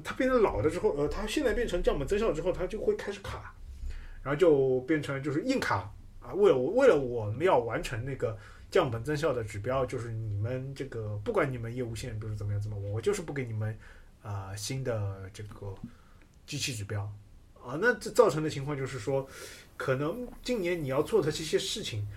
[0.00, 3.54] 它变成老的之后，呃，它现在变成降本增效之后，它就会开始卡，
[4.22, 8.36] 然后就变成就是硬卡啊，为了为了我们要完成那个
[8.70, 13.78] 降本增效的指标，就是你们这个不管你们业务线比如怎么样怎么，我就是不给你们
[14.22, 15.74] 啊新的这个。
[16.48, 17.02] 机器指标，
[17.62, 19.28] 啊，那这造成的情况就是说，
[19.76, 22.08] 可能今年你要做的这些事情，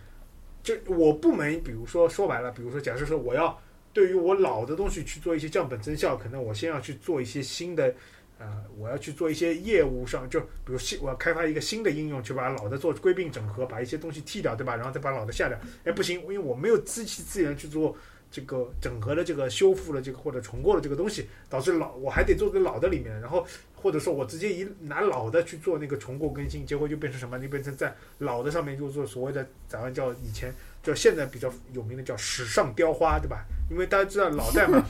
[0.64, 3.62] 就我部门，比如说说白了，比如说假设说我要
[3.94, 7.94] 对于我老的东西去做一些降本增效，可能我先要去做一些新的，
[8.40, 14.76] 呃，我要去做一些业务上，就比如新我要开发一个新的应用，去把老的做归并整合，把一些东西剔掉，对吧？
[14.76, 17.96] 然后再把老的下掉，哎，不行，因为我没有机器资源去做。
[18.34, 27.38] 这个整合的这个修复了这个或者重构了这个东西，导致老我还得做个老的里面，然后或者说我直接一拿老的去做那个重构更新，结果就变成什么？
[27.38, 30.50] 你变成在老的上面就做所谓的咱们叫以前
[30.82, 33.46] 叫现在比较有名的叫史上雕花，对吧？
[33.72, 34.86] 因为大家知道老代码，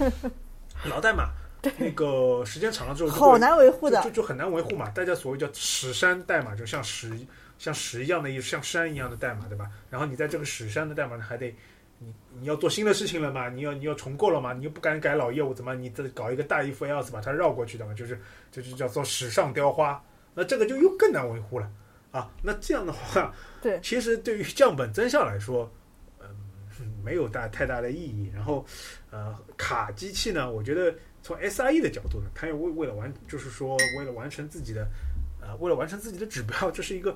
[0.89, 1.29] 老代码
[1.77, 4.89] 那个时间长了之后好难维护的，就就很难维护嘛。
[4.89, 7.11] 大家所谓叫史山代码，就像史
[7.57, 9.69] 像史一样的，像山一样的代码，对吧？
[9.89, 11.55] 然后你在这个史山的代码呢，还得。
[12.03, 13.47] 你你要做新的事情了嘛？
[13.47, 14.53] 你要你要重构了嘛？
[14.53, 17.93] 你又不敢改老业务，怎么你再搞一个大 if else 把它绕过去的嘛？
[17.93, 18.19] 就是
[18.51, 21.69] 就是叫做史上雕花，那这个就又更难维护了
[22.09, 22.27] 啊！
[22.41, 25.80] 那这样的话，对，其实对于降本增效来说，嗯，
[27.03, 28.31] 没有大太大的意义。
[28.33, 28.65] 然后，
[29.09, 34.87] 呃，卡机器呢，我觉得从 SIE 的角度呢，它要为为了完，就是说为了完成自己的，
[35.41, 37.15] 呃，为了完成自己的指标，这是一个。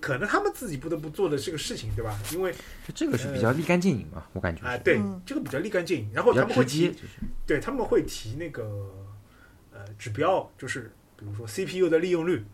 [0.00, 2.16] 可能他们自己不得不做的这个事情，对吧？
[2.32, 2.54] 因为
[2.94, 4.64] 这个是比较立竿见影嘛，我感觉。
[4.64, 6.08] 哎，对，这个比较立竿见影。
[6.14, 6.94] 然后他们会提，
[7.44, 8.88] 对他们会提那个
[9.72, 12.44] 呃指标，就是比如说 CPU 的利用率，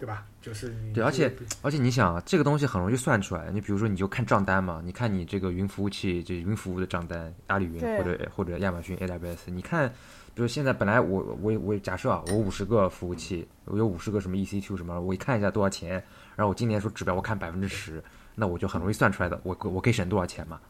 [0.00, 0.26] 对吧？
[0.40, 3.50] 就是对，而且而且你想啊，这个东西很容易算出来。
[3.50, 9.92] 你比如说，你就看账单嘛，你看你这个云服务器，就云服务的账单，阿里云或者或者亚马逊 AWS，你看。
[10.32, 15.94] 比如现在本来我我我假设啊，我五十个服务器，我有五十个什么 EC2 什么，我一看一下多少钱，
[16.36, 18.02] 然后我今年说指标我看百分之十，
[18.36, 20.60] 那我就很容易算出来的，我我可以省多少钱嘛，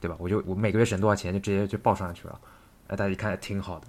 [0.00, 0.16] 对吧？
[0.20, 2.40] 我就我每个月省多少钱就直接就报上去了，
[2.86, 3.88] 哎，大家一看挺好的。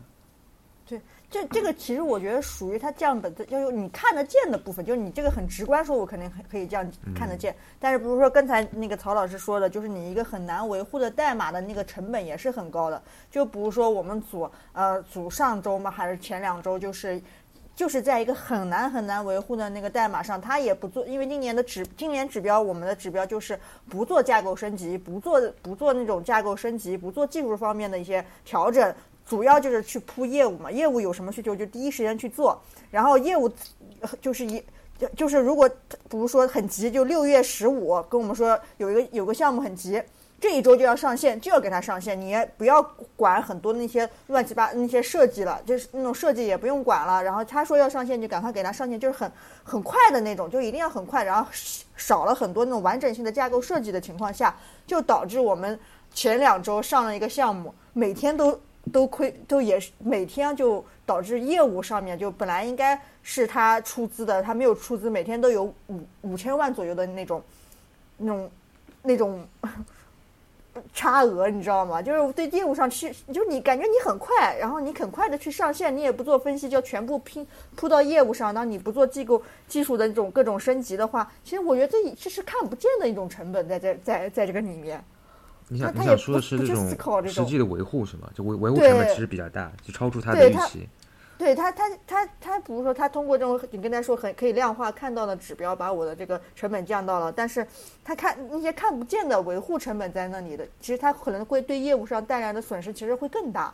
[1.30, 7.54] 这这个其实我觉得属于它降本的，就是你看得见的部分，就是你这个很直观，说我肯定可以这样看得见。
[7.80, 13.02] 但是比如说刚才那个曹老师说的，就是你一个很难维护的代码的那个成本也是很高的。
[13.30, 17.22] 就比如说我们组呃组上周嘛，还是前两周，就是
[17.76, 23.60] 就是在一个很难很难维护的那个代码上，它也不做，因为今年的指今年指标，我们的指标就是
[23.90, 28.94] 不做架构升级，不做不做那种架构升级，不做技术方面的一些调整。
[29.26, 32.62] 主要就是去铺业务嘛，业务有什么需求就第一时间去做，
[32.92, 33.52] 然后业务
[34.22, 34.64] 就是一
[35.16, 35.68] 就是如果
[36.10, 40.02] 比如说很急，就六月十五跟我们说有一个有个项目很急，
[40.40, 42.82] 这一周就要上线，就要给他上线，你也不要
[43.16, 47.22] 管很多那些乱七八那些设计了，就是那种设计也不用管了。
[47.24, 49.30] 然后他说要上线，就赶快给他上线，就是很
[49.64, 51.24] 很快的那种，就一定要很快。
[51.24, 51.50] 然后
[51.96, 55.78] 少了很多那种完整性的架构设计的情况下，就导致我们
[56.14, 58.58] 前两周上了一个项目，每天都
[58.92, 67.44] 都亏，都也是每天就导致业务上面就本来应该是他出资的，他没有出资，每天都有五五千万左右的那种
[68.18, 68.52] 那种
[69.02, 69.48] 那种。
[70.94, 72.02] 差额你知道吗？
[72.02, 78.54] 就是对业务上去，就你感觉你很快，然后你很快的去上线，你也不做分析，就全部拼铺到业务上。
[78.54, 85.02] 那你不做机构技术的这种各种升级的话，其实我觉得这这是看不见的一种成本在这在在这个里面。
[85.68, 86.90] 你想你想说的是这种
[87.28, 88.30] 实际的维护是吗？
[88.36, 90.88] 就维维护成本其实比较大，就超出他的预期。
[91.38, 97.68] 对他，他他他，比如说他通过这种，你跟他说很可以量化看到的指标，把我的这个成本降到了，但是
[98.06, 103.74] 他看那些看不见的维护成本在那里的，其实他可能会对业务上带来的损失其实会更大。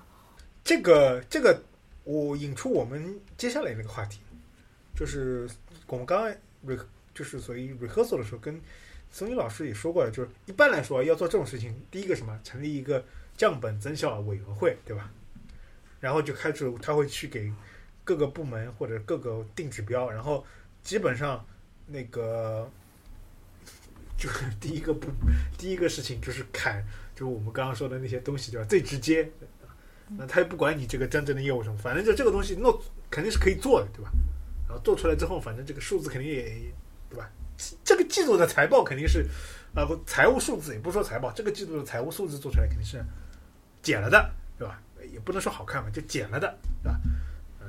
[0.64, 1.62] 这个这个，
[2.04, 4.22] 我引出我们接下来那个话题，
[4.96, 5.48] 就是
[5.86, 6.32] 我们刚刚
[6.66, 6.80] re
[7.14, 8.60] 就是所以 rehearsal 的时候，跟
[9.12, 13.04] 孙宇老师也说过了，就是一般来说要做这种事情，第一个什么，成立一个
[13.36, 15.12] 降本增效委员会，对吧？
[16.00, 17.52] 然后就开始，他会去给
[18.04, 20.46] 各个部门或者各个定指标，然后
[20.82, 21.46] 基本上
[21.88, 22.68] 那个
[24.18, 25.08] 就是 第一个不
[25.58, 28.68] 第一个事情就是砍，就是我们刚刚说的那些东西，对吧？
[28.68, 29.30] 最直接，
[30.18, 34.10] 那他也不管你这个真正的业务什么，反正就这个东西弄肯定是可以做的，对吧？
[34.68, 36.72] 然后做出来之后，反正这个数字肯定也
[37.10, 37.30] 对吧？
[37.84, 39.26] 这个季度的财报肯定是
[39.76, 43.04] 啊，不财务数字也不说财报，这个季度的财务数字做出来肯定是
[43.82, 44.82] 减了的，对吧？
[45.12, 47.00] 也不能说好看吧，就减了的，对吧？
[47.60, 47.68] 嗯，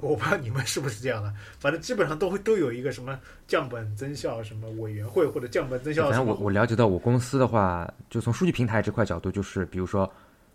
[0.00, 6.08] 我不知道你们是不是这样的，反正基本上都会都有一个什么降本增效什么委员会或者降本增效。
[6.10, 10.10] 反正我我了解到我公司的话，就从数据平台这块角度，就是比如说，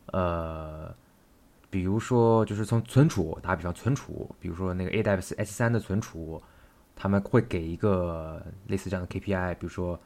[0.07, 0.93] 呃，
[1.69, 6.41] 比如说就是从存储打比方存储，比如说那个 AWS S 三的存储，
[7.03, 9.99] 他们会给一个类似这样的 KPI，比如说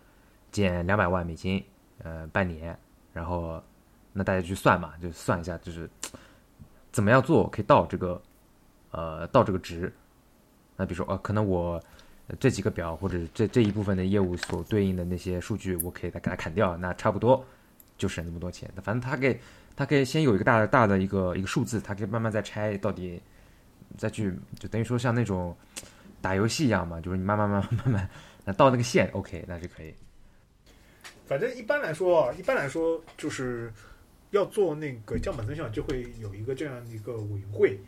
[0.51, 1.63] 减两百万美金，
[1.99, 2.75] 呃，半年，
[3.13, 3.61] 然后。
[4.13, 5.87] 那大家去算嘛，就算一下，就是
[6.91, 8.19] 怎么样做可以到这个，
[8.89, 9.93] 呃，到这个值。
[10.75, 11.79] 那比如说，呃，可能我
[12.39, 17.45] 这几个表或者这这一部分的业务所对应的那些数据，我可以再给它砍掉，那差不多
[17.95, 18.67] 就省那么多钱。
[18.81, 19.39] 反正他给
[19.75, 23.21] 他可以先有一个大的大的一个一个数字，他可以慢慢再拆，到底
[23.97, 25.55] 再去就等于说像那种
[26.21, 28.09] 打游戏一样嘛，就是你慢慢慢慢慢慢，
[28.45, 29.93] 那到那个线，OK，那就可以。
[31.25, 33.71] 反正一般来说啊，一般来说就是。
[34.31, 37.79] 要做那个降本增效，就会有一个这样的一个委员会，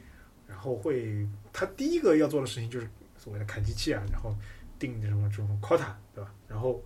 [0.48, 4.34] 然后会他第一个要做的事情就是所谓的砍机器啊，然后
[4.80, 6.34] 定什么这种 quota，对吧？
[6.48, 6.82] 然后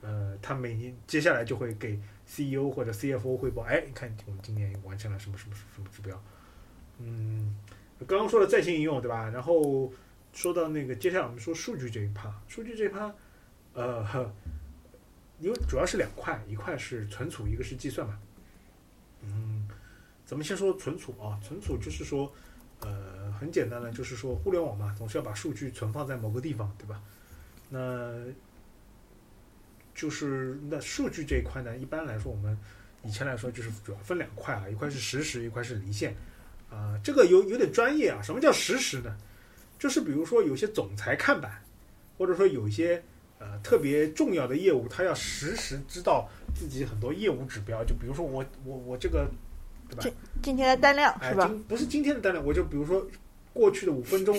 [0.00, 6.18] 呃，他每年接下来就会给 CEO 或者 CFO 汇报，哎，你看我们今年完成了什么什么什么指标？
[6.96, 7.54] 嗯，
[8.06, 9.28] 刚刚说的在线应用，对吧？
[9.28, 9.92] 然后
[10.32, 13.12] 说到那个接下来我们说数据这一趴，数据这一趴，
[13.74, 14.32] 呃，
[15.38, 18.18] 因为主要是两块，一块是存储，一个是计算嘛。
[19.22, 19.68] 嗯，
[20.24, 22.32] 咱们先说存储啊，存储就是说，
[22.80, 27.02] 呃，很简单的，就是说互联网嘛，总是要把数据存放在某个地方，对吧？
[27.68, 28.24] 那
[29.94, 32.56] 就是那数据这一块呢，一般来说，我们
[33.02, 36.14] 以前来说就是主要分两块啊，一块是实时，一块是离线。
[36.70, 38.22] 啊，这个有有点专业啊。
[38.22, 39.16] 什么叫实时呢？
[39.80, 41.60] 就是比如说有些总裁看板，
[42.16, 43.02] 或者说有一些
[43.40, 46.30] 呃特别重要的业务，他要实时知道。
[46.52, 49.24] 自己很多业务指标，就比如说我我我这个，
[49.88, 50.02] 对吧？
[50.02, 50.12] 今
[50.42, 51.48] 今天的单量是吧？
[51.68, 53.06] 不是今天的单量，我就比如说
[53.52, 54.36] 过去的五分钟，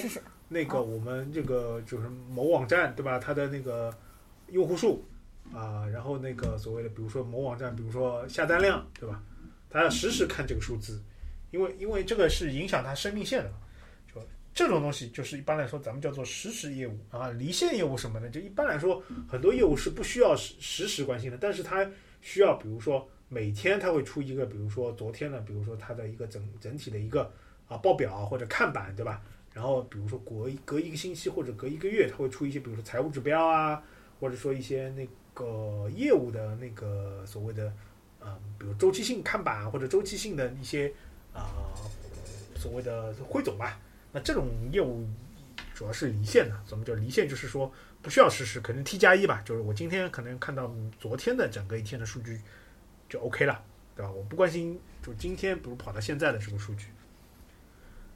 [0.50, 3.18] 那个我们这个就是某网站对吧？
[3.18, 3.96] 它的那个
[4.50, 5.06] 用户数
[5.54, 9.24] 啊，然后那个所谓的比如说某网站，比如说下单量对吧？
[9.70, 11.02] 他要实时看这个数字，
[11.52, 13.50] 因为因为这个是影响他生命线的。
[14.54, 27.32] 这种东西就是一般来说，咱们叫做实时业务啊，离线业务什么的，就一般来说很多业务是不需要实实时关心的，但是它需要，比如说每天它会出一个，比如说昨天的，比如说它的一个整整体的一个
[27.68, 29.22] 啊报表或者看板，对吧？
[29.54, 33.82] 然后比如说隔隔一个星期或者隔一个月，它会出一些，比如说财务指标啊，
[34.20, 37.74] 或者说一些那个业务的那个所谓的
[38.20, 40.94] 啊，比如周期性看板或者周期性的一些
[41.34, 41.48] 啊
[42.58, 43.80] 所谓的汇总吧。
[44.12, 45.08] 那这种业务
[45.74, 47.28] 主要是离线的，什么叫离线？
[47.28, 52.42] 就是说不需要实时，可能 T 加一吧，就是我今天可能看到昨天的整个一天的数据
[53.10, 53.64] 就 OK 了，
[53.96, 54.12] 对吧？
[54.12, 56.88] 我不关心就今天比如跑到现在的这个数据。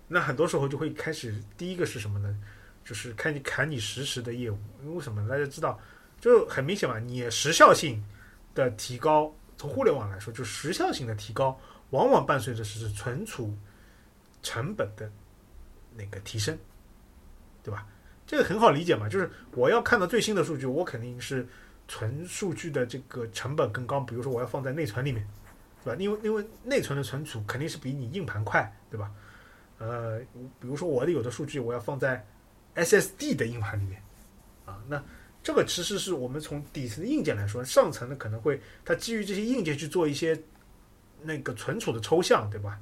[0.08, 2.38] 那很多时候就会开始第一个是什么呢？
[2.84, 5.28] 就是看你砍你实时的业务，因为什么？
[5.28, 5.80] 大家知道，
[6.22, 8.04] 就很明显嘛，你时效性
[8.54, 13.58] 的提高，从互联网来说，就时效性的提高，往往伴随着是存储
[14.43, 15.10] 成本的
[15.98, 16.58] 那个提升，
[17.64, 17.88] 对吧？
[18.28, 21.48] 这个很好理解嘛，就是我要看到最新的数据，我肯定是
[21.88, 24.00] 存数据的这个成本更高。
[24.00, 25.28] 比如说我要放在内存里面，
[25.84, 26.02] 对吧？
[26.02, 29.12] 因为因为内存的存储肯定是比你硬盘快，对吧？
[29.78, 30.20] 呃，
[30.60, 32.26] 比如说我的有的数据我要放在
[32.76, 34.02] SSD 的硬盘里面，
[34.66, 35.04] 啊，那
[35.43, 40.36] 这个其实是我们从底层的硬件来说，上层的可能会它基于这些硬件去做一些
[41.22, 42.80] 那个存储的抽象，对吧？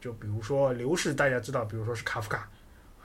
[0.00, 2.50] 就比如说流式，大家知道，比如说是卡夫卡。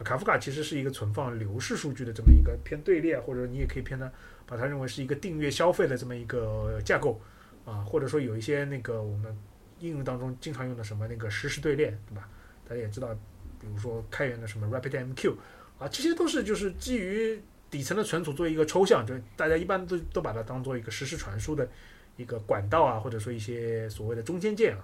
[0.03, 4.11] 卡夫卡其实是一个存放流式数据的这么一个偏队列，或者你也可以偏它
[4.47, 7.21] 把它认为是一个订阅消费的这么一个架构
[7.65, 9.37] 啊，或者说有一些那个我们
[9.79, 12.27] 应用当中经常用的什么那个实时队列，对吧？
[12.67, 13.13] 大家也知道，
[13.59, 15.35] 比如说开源的什么 RapidMQ
[15.77, 17.39] 啊，这些都是就是基于
[17.69, 21.69] 底层的存储做一个抽象，就大家一般都都把它当做一个实时传输的
[22.17, 24.83] 一个管道啊，或者说一些所谓的中间件啊。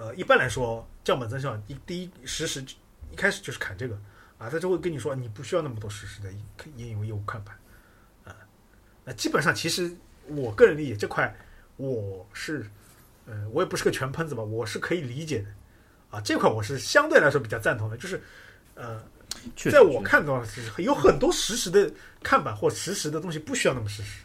[0.00, 2.64] 呃，一般来说降本增效，一第一实时。
[3.12, 3.96] 一开始就是砍这个
[4.38, 6.30] 啊，他就会跟你说你不需要那么多实时的
[6.76, 7.52] 应用业务看板
[8.22, 8.30] 啊。
[9.04, 9.90] 那基本上其实
[10.26, 11.36] 我个人理解这块
[11.76, 12.64] 我是
[13.26, 15.48] 呃我也不是个全喷子吧，我是可以理解的
[16.08, 16.20] 啊。
[16.20, 18.22] 这块我是相对来说比较赞同的，就是
[18.76, 19.02] 呃，
[19.56, 21.92] 在我看到是有很多实时的
[22.22, 24.22] 看板或实时的东西不需要那么实时。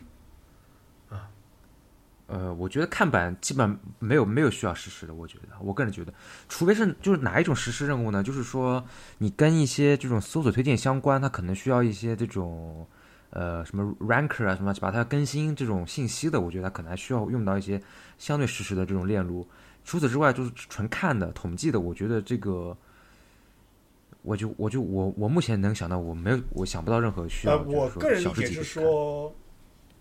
[2.27, 6.11] 呃，我觉得看板基本没有没有需要实施的，我觉得，我个人觉得，
[6.49, 8.23] 除非是就是哪一种实施任务呢？
[8.23, 8.83] 就是说
[9.19, 12.87] 你跟一些这种搜索推荐相关，它可能需要一些这种
[13.29, 17.79] 呃什么 ranker 啊什么，把它更新这种信息的，我觉得它可能还需要用到一些
[18.17, 19.47] 相对实时的这种链路。
[19.83, 22.75] 除此之外，就是纯看的统计的，我觉得这个，
[24.23, 27.61] 我就我就我我目前能想到，我没有我想不到任何需要。
[27.61, 29.31] 我个人理解是说。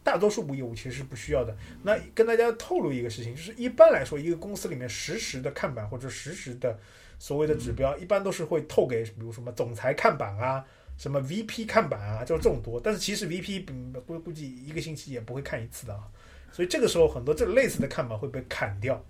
[0.04, 1.56] 大多数业务其实是不需要的。
[1.82, 6.78] 那跟大家透露一个事情，就是一般来说，一个公司里面实时的看板或者实时的
[7.18, 10.64] 所谓的指标，一般都是会透给，比如什么总裁看板啊，
[10.98, 12.78] 什么 VP 看板啊，就是这种多。
[12.78, 13.64] 但是其实 VP
[14.06, 16.06] 估估计一个星期也不会看一次的啊。
[16.52, 19.02] 所以这个时候很多这类似的看板会被砍掉，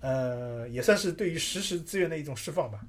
[0.00, 2.80] 呃，也算是对于实时资源的一种释放吧。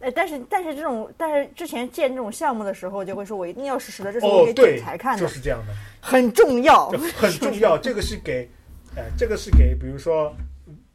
[0.00, 7.76] 哎，但是但是这种，但是之前建这种项目的时候，就会说我一定要实时的，这是我给总裁看的，就是这样的，很重要，很重要。
[7.76, 8.48] 这个是给，
[8.96, 10.32] 哎，这个是给，比如说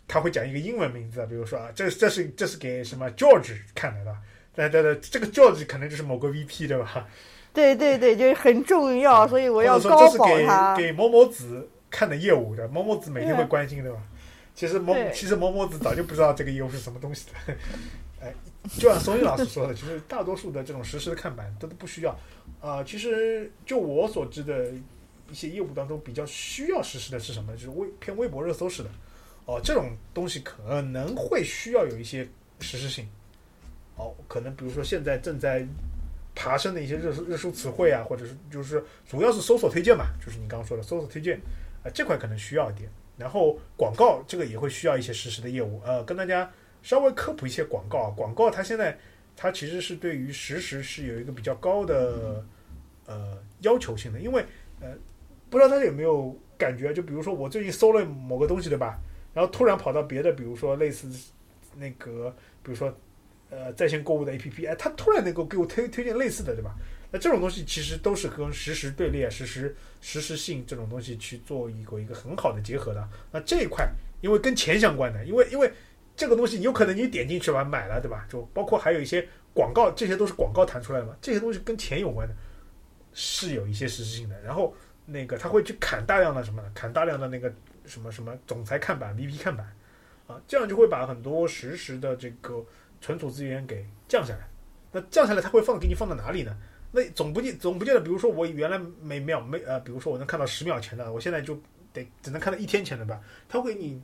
[0.08, 4.16] 他会讲一个英文名字，比如说啊，这这是这是给什么 George 看的，
[4.56, 7.06] 对对对，这个 George 可能就是某个 VP 对吧？
[7.54, 10.78] 对对对，就是很重要，所以我要高保他。
[10.78, 13.98] 给某某子看的业务的，某某子每天会关心对吧？
[14.56, 17.54] 其实某其实某某子早就不知道这个业务是什么东西的，
[18.22, 18.34] 哎。
[18.80, 22.18] 就像松韵老师说的，其实大多数的这种实时的看板都不需要。
[22.62, 24.72] 啊，其实就我所知的
[25.30, 27.52] 一些业务当中，比较需要实时的是什么？
[27.58, 28.90] 就是微偏微博热搜式的。
[29.46, 32.26] 哦，这种东西可能会需要有一些
[32.62, 33.06] 实时性。
[33.98, 35.68] 哦，可能比如说现在正在
[36.34, 41.38] 爬升的一些热搜热搜词汇啊，或者是就是主要是搜索推荐嘛，就是你刚刚说的搜索推荐
[41.84, 42.90] 啊，这块可能需要一点。
[43.18, 45.82] 然后广告这个也会需要一些实时的业务。
[45.84, 46.50] 呃，跟大家。
[46.84, 49.00] 稍微科普一些广告啊，广告它现在
[49.36, 52.46] 它其实是对于实时是有一个比较高的
[53.08, 54.46] 呃要求性的，因为
[54.82, 54.90] 呃
[55.50, 59.00] 不知道大家有没有感觉，就比如说我最近搜了某个东西对吧，
[59.34, 61.10] 然后突然跑到别的，比如说类似
[61.78, 62.94] 那个，比如说
[63.50, 66.76] 呃在线购物的 APP，哎，它突然能够给我推推荐类似的对吧？
[67.12, 73.08] 那这种东西其实都是跟实时队列、实时实时性这种东西去做一个一个很好的结合的。
[73.32, 75.72] 那这一块因为跟钱相关的，因为因为。
[76.16, 78.26] 这个东西有可能你点进去吧，买了，对吧？
[78.30, 81.16] 就包括还有一些广告，这些都是广告弹出来的嘛。
[81.20, 82.36] 这些东西跟钱有关的，
[83.14, 84.40] 是有一些实质性的。
[84.42, 86.64] 然后那个他会去砍大量的什么？
[86.76, 87.52] 砍大量的那个
[87.86, 89.66] 什么什么总裁看板、VP 看板
[90.28, 92.64] 啊，这样就会把很多实时的这个
[93.02, 94.48] 存储资源给降下来。
[94.92, 96.56] 那降下来，他会放给你放到哪里呢？
[96.92, 101.60] 那总不见总不见得，比如说我原来每秒每呃，比如说我能看到十秒前的，我现在就
[101.92, 103.20] 得只能看到一天前的吧？
[103.50, 104.00] 他会给你。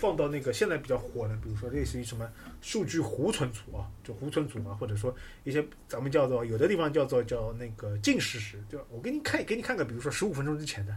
[0.00, 2.26] 放到那个现在比较火的，比如说类似于什么
[2.62, 10.96] 数据湖存储啊，就湖存储啊，或者说一些咱们叫做有的地方叫做叫那个近实时，就我给你看给你看个，比如说十五分钟之前的，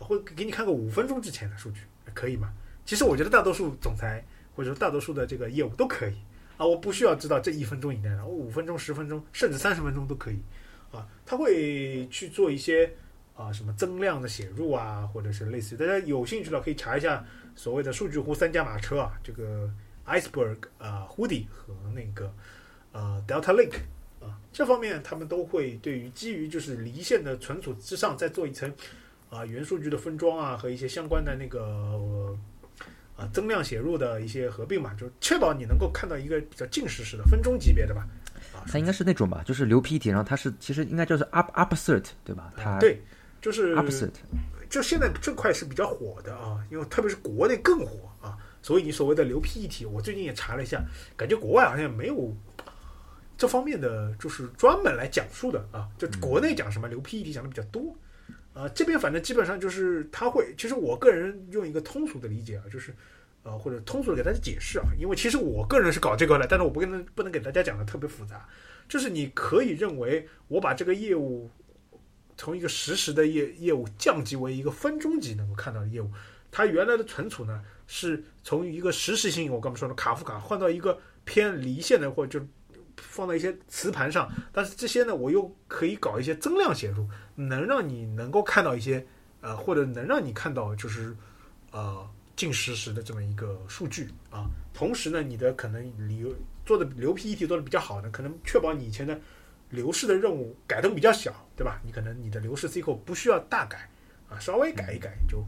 [0.00, 2.52] 或给你看个五分钟之前的数据，可以吗？
[2.84, 4.24] 其实我觉得大多数总裁
[4.56, 6.16] 或者说大多数的这个业务都可以
[6.56, 10.38] 啊，我不需要知道这一分钟以内的，我五分钟、十分钟甚至三十分钟都可以
[10.90, 12.92] 啊，他会去做一些
[13.36, 17.24] 啊什么增量的写入啊，或者是类似，大家有兴趣的可以查一下。
[17.56, 19.68] 所谓的数据湖三驾马车啊，这个
[20.06, 22.32] Iceberg 啊，Hoodie 和那个
[22.92, 23.78] 呃 Delta Lake
[24.24, 28.72] 啊，这方面他们都会对于基于就是离线的存储之上再做一层
[29.30, 32.36] 呃啊元数据的分装啊和一些相关的那个
[33.16, 38.06] 啊增量写入的一些合并嘛，就确保你能够看到一个比较近实时的分钟级别的吧。
[38.54, 42.52] 啊，它应该是那种吧，就是流 PET，然后它是其实应该就是 up upsert 对吧？
[42.56, 43.02] 它对，
[43.40, 44.12] 就是 upsert，
[44.68, 50.84] 就现在这块是比较火的啊，因为特别是国内更火啊，所以你所谓的流 PET，我最近也查了一下，
[51.16, 52.34] 感觉国外好像没有
[53.36, 57.96] 这方面的就是专门来讲述的啊，就国内讲什么流 PET 讲的比较多，
[58.54, 62.94] 啊，这边反正基本上就是他会，其实我个人用一个通俗的理解啊，就是
[63.42, 68.48] 呃或者通俗的给大家解释啊，因为其实我个人是搞这个的，但是我不跟不能给大家讲的特别复杂，
[68.88, 71.48] 就是你可以认为我把这个业务。
[72.36, 76.10] 从一个实时的业业务降级为一个分钟级能够看到的业务，
[76.50, 82.46] 它原来的存储呢是从一个实时性，我刚才说的卡夫卡换到一个偏离线的，或者就
[82.98, 84.30] 放在一些磁盘上。
[84.52, 89.06] 但是这些呢，我又可以搞一些增量写入，能让你能够看到一些
[89.40, 91.16] 呃，或者能让你看到就是
[91.70, 94.44] 呃近实时的这么一个数据啊。
[94.74, 96.34] 同时呢，你的可能流
[96.66, 99.18] 做的流 PET 做的比较好的，可能确保你以前的。
[99.70, 101.80] 流式的任务改动比较小，对吧？
[101.84, 103.88] 你可能你的流式 SQL 不需要大改
[104.28, 105.44] 啊，稍微改一改就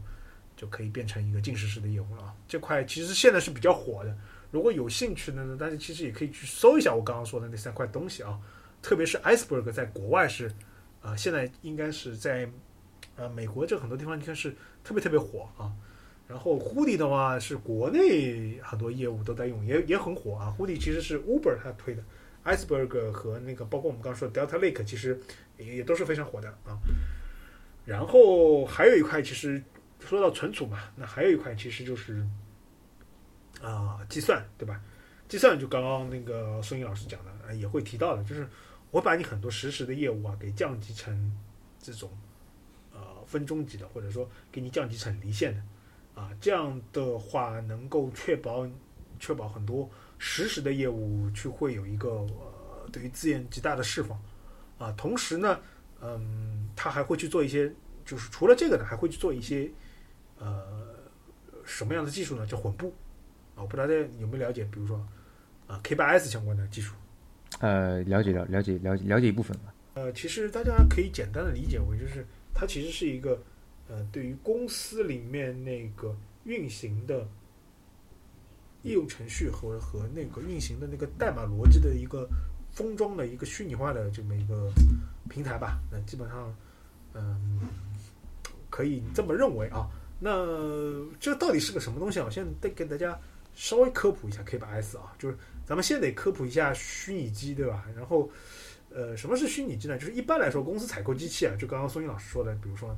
[0.57, 2.35] 就可以变成一个近实时的业务了啊。
[2.47, 4.15] 这块其实现在是比较火的，
[4.51, 8.39] 如果有兴趣的呢，大家其实也可以去搜一下我刚刚说的那三块东西啊。
[8.81, 10.49] 特别是 Iceberg 在国外是
[11.01, 12.49] 啊，现在应该是在
[13.15, 15.71] 呃美国这很多地方应该是特别特别火啊。
[16.27, 20.55] 然后 Hoodie 的话是国内很多业务都在用，也也很火啊。
[20.57, 22.03] Hoodie 其实是 Uber 它推的。
[22.55, 25.19] Iceberg 和那个包括我们刚说的 Delta Lake，其实
[25.57, 26.79] 也也都是非常火的啊。
[27.85, 29.63] 然后还有一块，其实
[29.99, 32.25] 说到存储嘛，那还有一块其实就是
[33.61, 34.81] 啊计算，对吧？
[35.27, 38.47] 计算就刚刚那个孙颖老师讲的，也会提到的，就是
[38.89, 41.37] 我把你很多实时的业务啊给降级成
[41.79, 42.09] 这种
[42.91, 48.67] 呃分钟级的，或者说给你降级成离线的啊，这样的话能够确保
[49.19, 49.89] 确保很多。
[50.21, 54.21] 实时的业务去会有一个呃对于资源极大的释放，
[54.77, 55.57] 啊，同时呢，
[56.01, 57.71] 嗯，他还会去做一些，
[58.03, 59.71] 就是除了这个呢，还会去做一些
[60.37, 60.93] 呃
[61.63, 62.45] 什么样的技术呢？
[62.45, 62.93] 叫混布
[63.55, 64.97] 啊，我不知道大家有没有了解，比如说
[65.67, 66.93] 啊 K 八 S 相关的技术，
[67.61, 69.73] 呃，了解了了解了解了解一部分吧。
[69.93, 73.41] 呃，其实大家可以简单的理解为，就是它其实是一个
[73.87, 76.13] 呃对于公司里面那个
[76.43, 77.25] 运行的。
[78.83, 82.29] 业务程序和和那个运行的那个代码逻辑的一个
[82.71, 84.71] 封装的一个虚拟化的这么一个
[85.29, 86.55] 平台吧，那基本上，
[87.13, 87.59] 嗯，
[88.69, 89.89] 可以这么认为啊。
[90.19, 90.45] 那
[91.19, 92.25] 这到底是个什么东西啊？
[92.25, 93.19] 我现在得给大家
[93.53, 97.85] 稍微科普一下 K 八 S 啊，就是咱们先得科普一下虚拟机，对吧？
[97.95, 98.29] 然后，
[98.89, 99.97] 呃，什么是虚拟机呢？
[99.97, 102.97] 就是一般来说，公司采购机器啊，就刚刚孙英老师说的，比如说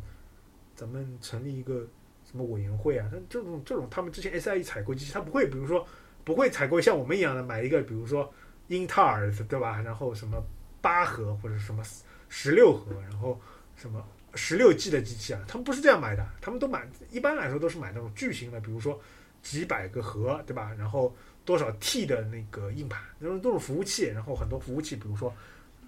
[0.76, 1.88] 咱们成立一个。
[2.32, 3.10] 什么委员会啊？
[3.12, 5.86] 但这种这种，他们之前 SIE 采购机器，他不会，比如说
[6.24, 8.34] 不会采购像我们一样的买一个，比如说
[8.70, 9.82] 英特尔对吧？
[9.82, 10.42] 然后什么
[10.80, 11.84] 八核或者什么
[12.30, 13.38] 十六核，然后
[13.76, 14.02] 什么
[14.36, 15.44] 十六 G 的机器啊？
[15.46, 18.98] 他们不是这样买的，他们都买，一般来说都是买那种巨型的，比如说
[19.42, 20.74] 几百个核，对吧？
[20.80, 21.14] 然后
[21.44, 25.34] 多少 T 的那个硬盘，那种都是服务器，然后很多服务器，比如说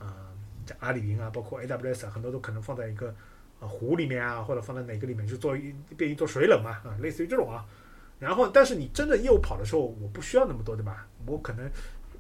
[0.02, 0.08] 嗯，
[0.68, 3.16] 像阿里云啊，包括 AWS 啊，很多都可能放在一个。
[3.68, 7.66] 壶里面啊，或者放在哪个里面，就做一便于做水冷嘛，啊，类似于这种啊。
[8.20, 11.06] 然后，但是你真的业务跑的时候，我不需要那么多，对吧？
[11.26, 11.70] 我可能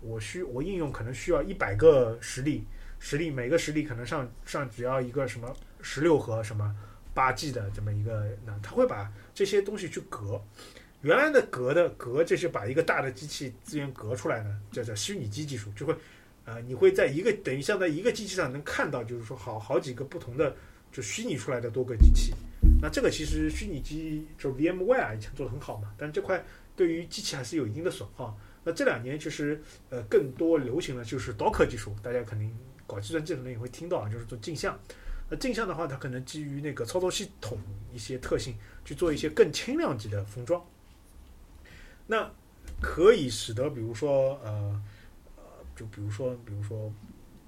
[0.01, 2.65] 我需我应用可能需要一百个实例，
[2.99, 6.75] 实例每个实例可能上上只要一个什么十六核什么
[7.13, 10.41] 八 G 的这么一个，那他会把这些东西去隔，
[11.03, 15.95] 原来的隔的隔，这是把一个大的机器资源隔出来呢，叫叫虚拟机技术，就会
[16.43, 20.53] 呃，你会在一个等于像在一个机器上能看到，就是说好好几个不同的。
[20.93, 22.35] 就虚拟出来的多个机器，
[22.79, 28.37] 那这个其实虚拟机就是 VMware 以前做的很好嘛，但这块对于机器还是有一定的损耗。
[28.63, 34.79] 那这两年其实呃更多流行的就是 Docker 技术，大家肯定搞计算机的人也会听到啊，就是做镜像。
[35.29, 37.57] 那镜像的话，它可能基于那个操作系统
[37.91, 40.63] 一些特性去做一些更轻量级的封装，
[42.05, 42.31] 那
[42.79, 44.81] 可以使得比如说呃
[45.37, 45.43] 呃，
[45.75, 46.93] 就比如说比如说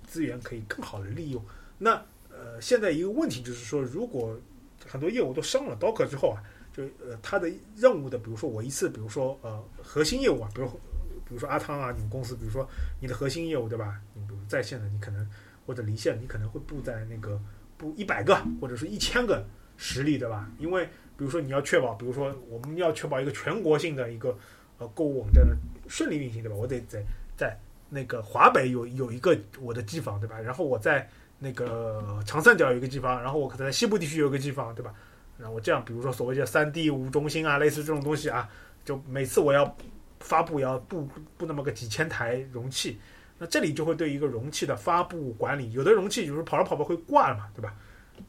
[0.07, 1.45] 资源可以更好的利用，
[1.77, 2.03] 那。
[2.37, 4.37] 呃，现在一个问题就是说，如果
[4.85, 6.43] 很多业务都上了 Docker 之后啊，
[6.75, 12.67] 就呃，它的任务的，比如说我一次，比如说呃，核心业务啊，比如比如说阿汤啊，你们公司，比如说
[12.99, 13.99] 你的核心业务对吧？
[14.13, 15.27] 你比如在线的，你可能
[15.65, 17.39] 或者离线，你可能会布在那个
[17.77, 19.43] 布一百个或者是一千个
[19.77, 20.49] 实例对吧？
[20.59, 20.85] 因为
[21.17, 24.37] 比如说你要确保，比如说我们要确保一个全国性的一个
[24.77, 25.55] 呃购物网站的
[25.87, 26.55] 顺利运行对吧？
[26.55, 27.03] 我得在
[27.35, 27.57] 在
[27.89, 30.39] 那个华北有有一个我的机房对吧？
[30.39, 31.09] 然后我在
[31.45, 34.91] 那个长三角有一个机房，然后我可能在西部地区有一个机房，对吧？
[35.37, 38.49] 那我这样，比如说所谓的三 D 五中心啊，类似这种东西啊，
[38.83, 39.77] 就每次我要
[40.19, 42.97] 发布要布布那么个几千台容器，
[43.37, 47.75] 那这里就会对一个容器的发布管理，有的容器就是跑着跑着会挂了嘛，对吧？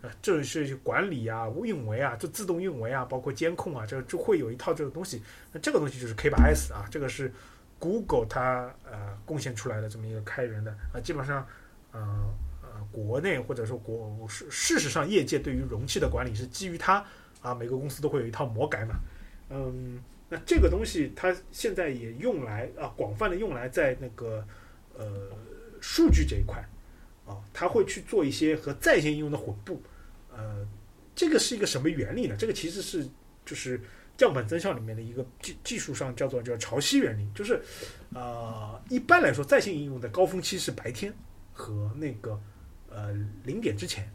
[0.02, 5.22] 呃，这是管理啊、运维啊、这自动运维啊，包括监控啊，这就会有一套这个东西。
[5.52, 7.32] 那这个东西就是 K 八 S 啊，这个是
[7.78, 11.46] Google 它呃贡献出来的这么一个开源的啊，基本上
[11.94, 12.34] 嗯
[12.96, 17.04] 国内或者说国事事实上业界对于容器的管理是基于它
[17.42, 18.94] 啊，每个公司都会有一套魔改嘛。
[19.50, 24.42] 嗯，那这个东西它现在也用来啊，广泛的用来在那个
[24.96, 25.30] 呃
[25.82, 26.66] 数据这一块。
[27.26, 29.82] 啊，它会去做一些和在线应用的混布，
[30.32, 30.64] 呃，
[31.12, 32.36] 这个是一个什么原理呢？
[32.38, 33.04] 这个其实是
[33.44, 33.80] 就是
[34.16, 37.60] 降本增效里面的一个技技术上叫做叫潮汐原理，就是
[38.14, 41.12] 呃，一般来说在线应用的高峰期是白天
[41.52, 42.40] 和那个
[42.96, 43.12] 呃
[43.44, 44.10] 零点之前，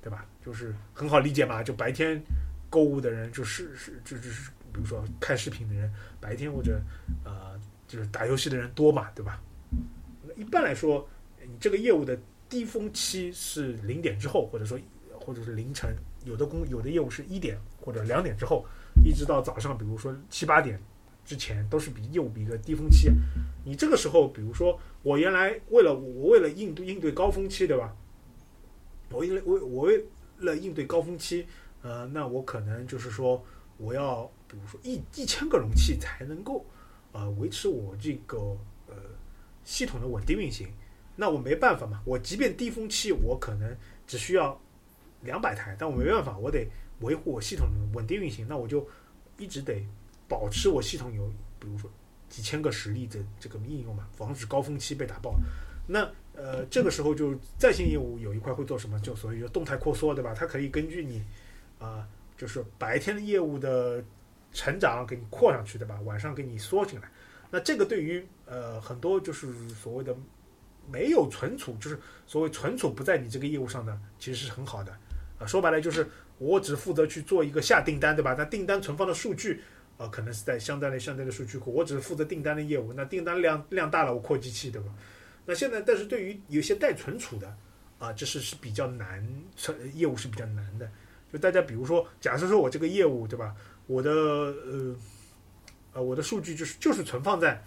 [0.00, 0.24] 对吧？
[0.40, 2.22] 就是很好理解嘛，就白天
[2.70, 6.80] 购物的人就是是就是比如说看视频的人，白天或者
[7.24, 9.42] 呃就是打游戏的人多嘛，对吧？
[10.36, 11.06] 一般来说。
[11.46, 12.18] 你这个业务的
[12.48, 14.80] 低峰期是零点之后，或者说
[15.12, 15.94] 或者是凌晨，
[16.24, 18.64] 有的工有的业务是一点或者两点之后，
[19.04, 20.80] 一直到早上，比如说七八点
[21.24, 23.10] 之前，都是比业务比一个低峰期。
[23.64, 27.96] 你这个时候，比如说我原来为了我为了应对应对高峰期，对吧？
[29.10, 30.04] 我因为我我为
[30.38, 31.46] 了应对高峰期，
[31.82, 33.42] 呃，那我可能就是说
[33.78, 36.66] 我要比如说一一千个容器才能够
[37.12, 38.38] 呃维持我这个
[38.86, 38.94] 呃
[39.64, 40.68] 系统的稳定运行。
[41.16, 44.60] 那我没办法嘛，我即便低峰期我可能只需要
[45.22, 46.68] 两百台，但我没办法，我得
[47.00, 48.86] 维护我系统的稳定运行，那我就
[49.38, 49.86] 一直得
[50.28, 51.26] 保持我系统有，
[51.58, 51.90] 比如说
[52.28, 55.34] 几千个实例的这个应用嘛，防止高峰期被打爆。
[55.86, 58.98] 那呃，这个时候就在线业务有一块会做什么？
[59.00, 60.34] 就所谓叫动态扩缩，对吧？
[60.34, 61.22] 它可以根据你
[61.78, 62.06] 啊，
[62.36, 64.02] 就是白天的业务的
[64.52, 66.00] 成长给你扩上去，对吧？
[66.02, 67.10] 晚上给你缩进来。
[67.50, 70.16] 那这个对于呃很多就是所谓的。
[70.86, 74.92] 没有存储，就是所谓存储不在你这个业务上的，其实是很好的。
[75.38, 76.06] 啊，说白了就是
[76.36, 78.34] 我只负责去做一个下订单，对吧？
[78.36, 79.62] 那订单存放的数据，
[79.96, 82.92] 啊，可能是在相对的相对的数据库，我只是负责订单的业务。
[82.92, 84.88] 那订单量量大了，我扩机器，对吧？
[85.46, 87.56] 那现在，但是对于有些待存储的，
[87.98, 89.26] 啊，这是是比较难，
[89.56, 90.90] 存业务是比较难的。
[91.32, 93.54] 就大家比如说，假设说我这个业务，对吧？
[93.86, 94.96] 我的呃
[95.92, 97.62] 呃，我的数据就是就是存放在。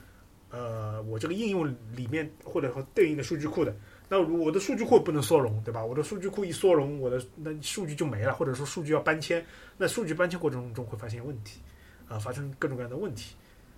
[0.50, 3.76] 呃，我这个应用里面或者说对应的数据库的，
[4.08, 5.84] 那如我的数据库不能缩容，对吧？
[5.84, 9.46] 我的数据库一缩容，我的那数据就没了，或者说数据要搬迁，
[9.78, 11.60] 那数据搬迁过程中会发现问题，
[12.08, 13.36] 啊，发生各种各样的问题。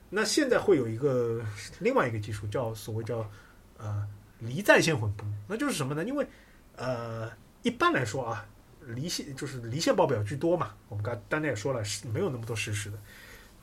[0.10, 1.44] 那现在会有一个
[1.80, 3.30] 另外一个技术，叫所谓叫
[3.78, 4.08] 呃
[4.40, 6.04] 离在线混布，那就是什么呢？
[6.04, 6.28] 因为
[6.76, 8.46] 呃一般来说啊，
[8.88, 12.98] 离线就是离线报表居多嘛，我们刚刚才也说了，是没有那么多实时的，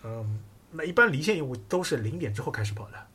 [0.05, 0.41] 嗯。
[0.73, 3.07] 那一般离线业务都是零点之后开始跑的。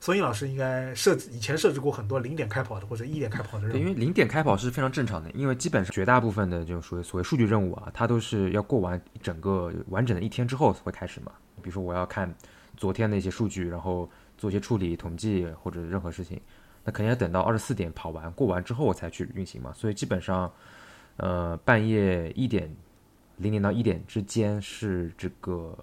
[0.00, 3.78] 孙颖老师应该设置以前设置过很多零点开跑的或者一点开跑的任务。
[3.78, 11.32] 因为零点开跑是非常正常的，因为基本上绝大部分的就属于所谓数据任务啊，它都是要过完整个完整的一天之后才会开始嘛。
[11.62, 12.32] 比如说我要看
[12.76, 16.40] 昨天的一些数据，然后做一些处理、统计或者任何事情，
[16.84, 19.72] 那肯定要等到二十四点跑完过完之后我才去运行嘛。
[19.74, 20.50] 所以基本上，
[21.16, 22.72] 呃，半夜一点
[23.38, 25.76] 零点到一点之间是这个。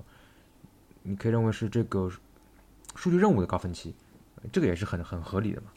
[1.08, 2.10] 你可以认为是这个
[2.96, 3.94] 数据任务的高峰期，
[4.52, 5.68] 这个也是很很合理的嘛？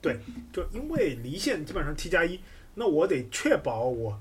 [0.00, 0.18] 对，
[0.52, 2.38] 就因为离线基本上 T 加一，
[2.74, 4.18] 那我得确保我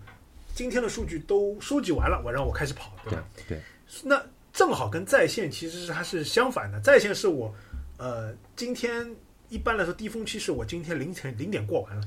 [0.54, 3.24] 今天的数据都收集完了，我让我开始跑，对吧？
[3.48, 3.62] 对。
[4.04, 7.54] 那正好跟在线其实是它是相反的，在线是我
[7.98, 9.08] 呃今天
[9.50, 12.04] 一般来说低峰期是我今天凌晨零点过完了，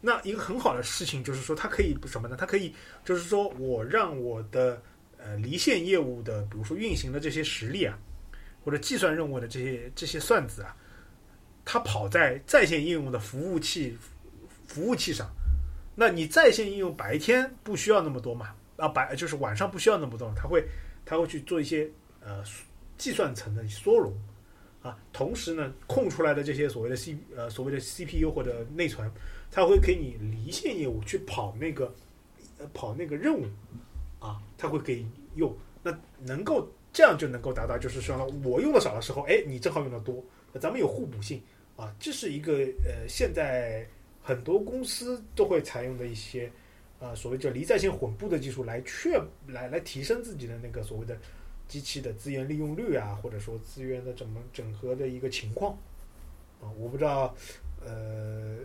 [0.00, 2.36] 那一个很好的事情就是说它可以什么呢？
[2.38, 2.74] 它可以
[3.04, 4.80] 就是说我让我的。
[5.20, 7.98] 呃，离线业务的，比如说运行的这些实例啊，
[8.64, 10.76] 或者计算任务的这些这些算子啊，
[11.70, 13.94] 它跑在在线应用的服务器
[14.66, 15.28] 服务器上。
[15.94, 18.54] 那你在线应用白天不需要那么多嘛？
[18.78, 20.64] 啊，白就是晚上不需要那么多，它会
[21.04, 21.86] 它会去做一些
[22.24, 22.42] 呃
[22.96, 24.10] 计算层的缩容
[24.80, 24.98] 啊。
[25.12, 29.06] 同时呢，空出来的这些所谓的 C 呃所谓的 CPU 或者内存，
[29.50, 31.94] 它会给你离线业务去跑那个
[32.56, 33.44] 呃跑那个任务。
[34.20, 40.24] 啊，它会给你用，那能够这样就能够达到，就是说呢我用的少的时候，哎，你正好用的多，
[40.58, 41.40] 咱们有互补性
[41.78, 42.54] 啊，这是一个
[42.84, 43.86] 呃，现在
[44.22, 46.50] 很多公司都会采用的一些
[47.00, 51.16] 啊，所谓叫离在线混布的技术，来确来来提升自己的那个所谓的
[51.68, 55.72] 机器的资源利用率啊，或者说资源的怎么整合的一个情况
[56.60, 57.34] 啊，我不知道
[57.86, 58.56] 呃，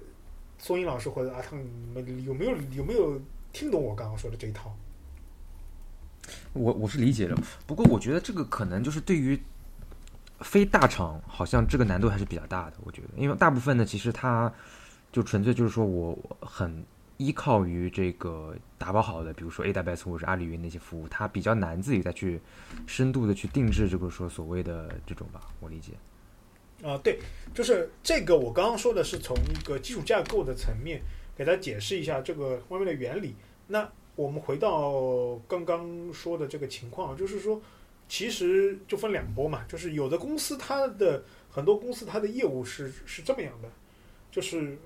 [0.58, 3.22] 松英老师或者阿汤，你们有没有有没有？
[3.54, 4.76] 听懂我刚刚说的这一套？
[6.54, 9.40] 我我是理解了，不过我觉得这个可能就是对于
[10.44, 12.74] 非大厂，好像这个难度还是比较大的。
[12.84, 14.52] 我觉得，因为大部分呢，其实它
[15.12, 16.86] 就纯粹就是说我很
[17.18, 22.40] 依靠于这个打包好的，比如说 AWS 或者阿里云那些服务，它比较难自己再去
[22.86, 25.42] 深度的去定制这个说所谓的这种吧。
[25.60, 25.94] 我理解。
[26.84, 27.20] 啊，对，
[27.54, 28.38] 就是这个。
[28.38, 31.02] 我刚刚说的是从一个基础架构的层面
[31.34, 33.36] 给大家解释一下这个外面的原理。
[33.68, 37.62] 那我们回到刚刚说的这个情况，就是说，
[38.08, 39.64] 其实就分两波嘛。
[39.68, 43.70] 就是有的公司它的很多公司它的业务是是这么样的，
[44.32, 44.78] 就是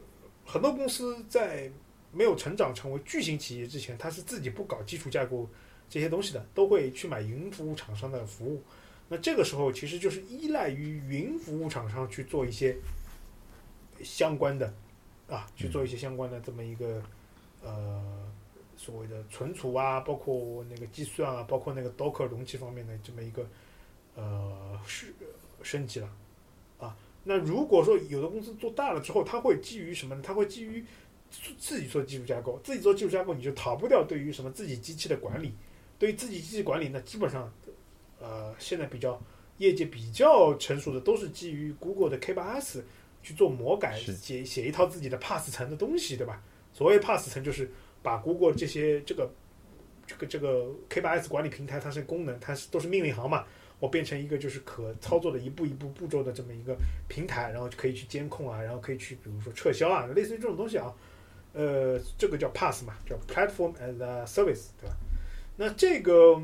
[0.45, 1.71] 很多公司在
[2.11, 5.47] 没有成长成为巨型企业之前，它是自己不搞基础架构
[5.89, 8.61] 这些东西的，都会去买云服务厂商的服务。
[9.09, 12.75] 那这个时候其实就是依赖于云服务厂商去做一些
[14.03, 14.73] 相关的
[15.29, 17.01] 啊，去做一些相关的这么一个
[17.63, 18.26] 呃
[18.87, 23.45] 所谓的存储啊，包括那个计算啊，包括那个 Docker 容器方面的这么一个
[24.15, 25.13] 呃是
[25.61, 26.09] 升级了
[26.79, 26.95] 啊。
[27.25, 30.21] 那如果说有的公司做大了之后，它会基于什么呢？
[30.25, 30.81] 它会基于
[31.59, 35.51] 自己做技术架构，自己做技术架构，你就逃不掉对于什么自己机器的管理，
[35.99, 37.51] 对于自己机器管理，那基本上。
[38.19, 39.21] 呃，现在比较
[39.59, 42.81] 业界比较成熟的都是基于 Google 的 K8s
[43.21, 46.41] 去做魔改，写写一套自己的 Pass 层的东西，对吧？
[46.73, 47.69] 所谓 Pass 层就是
[48.07, 49.29] 把 Google 这些这个
[50.05, 53.43] 这个这个 K8s 管理平台，它是功能，它是都是命令行嘛，
[53.79, 56.77] 我变成一个就是可操作的一步一步步骤的这么一个
[57.09, 60.93] 平台，然后就可以去监控啊，然后可以去比如说撤销啊，类似于这种东西啊，
[61.53, 64.95] 呃，这个叫 Pass 嘛，叫 Platform as a Service，对吧？
[65.57, 66.41] 那这个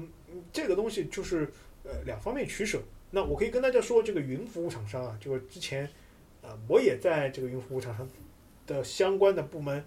[0.52, 1.50] 这个东西就是。
[1.86, 2.82] 呃，两方面取舍。
[3.12, 5.86] 那我可以跟大家说，这个云服务厂商啊，就是之前，
[6.42, 8.08] 呃，我也在这个云服务厂商
[8.66, 9.84] 的相关的部门，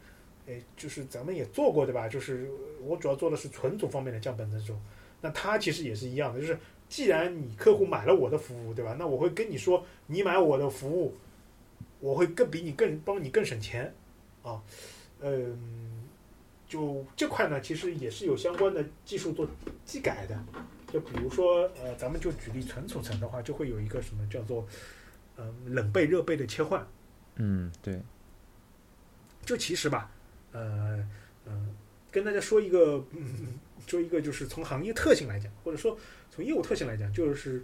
[0.46, 2.08] 哎，就是咱们也做过，对吧？
[2.08, 2.50] 就是
[2.82, 4.78] 我主要做的是存储方面的降本增收。
[5.20, 8.94] 那它其实也是一样的，就是既然你客户买了我的服务，对吧？
[8.98, 11.14] 那我会跟你说，你买我的服务，
[12.00, 13.92] 我会更比你更帮你更省钱，
[14.42, 14.62] 啊，
[15.20, 16.04] 嗯，
[16.68, 19.48] 就这块呢，其实也是有相关的技术做
[19.84, 20.38] 技改的。
[20.92, 24.64] 就比如说，呃，咱们就举例存储层的话，就会有一个什么叫做，
[25.36, 26.86] 嗯，冷备热备的切换。
[27.34, 28.00] 嗯，对。
[29.44, 30.10] 就其实吧，
[30.56, 31.06] 呃，
[31.44, 31.74] 嗯，
[32.10, 35.98] 跟大家说一个，嗯 说一个，就是从行业特性来讲，或者说
[36.30, 37.62] 从业务特性来讲，就是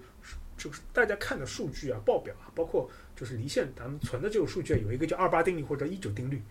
[0.59, 6.43] 就是大家看的数据啊、报表啊，包括就是离线咱们存的这个数据，有一个叫二八定律或者一九定律。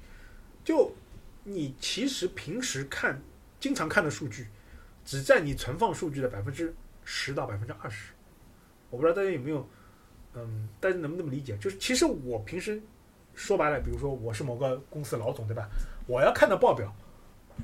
[0.64, 0.92] 就
[1.44, 3.22] 你其实平时看，
[3.60, 4.48] 经常看的数据。
[5.04, 6.72] 只占你存放数据的百分之
[7.04, 8.14] 十到百分之二十，
[8.92, 9.68] 我不知道大家有没有，
[10.36, 11.58] 嗯，大家能不能理解？
[11.58, 12.80] 就是其实我平时
[13.34, 15.68] 说白了，比如说我是某个公司老总，对吧？
[16.12, 16.93] 我要看的报表，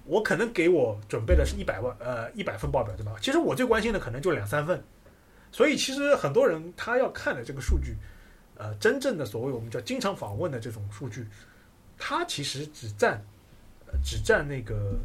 [0.05, 3.15] 我可能给我准备的是一百万，呃，一百份报表，对吧？
[3.21, 4.81] 其实我最关心的可能就两三份，
[5.51, 7.95] 所以其实很多人他要看的这个数据，
[8.55, 11.27] 呃，真正的所谓我们叫经常访问的这种数据，
[11.97, 13.21] 它其实只占，
[14.03, 14.97] 只占那个。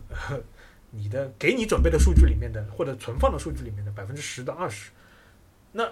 [0.95, 4.91] 你的给你准备的数据里面的，或者存放的数据里面的百分之十到二十，
[5.73, 5.89] 那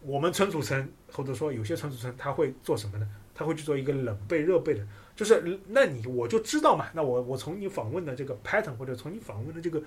[0.00, 3.08] 我们存储层或者说有些存储层，它会做什么呢？
[3.34, 9.82] 它会去做一个冷备热备的，就是那你我就知道嘛，那我我从你访问的这个 pattern 或者从你访问的这个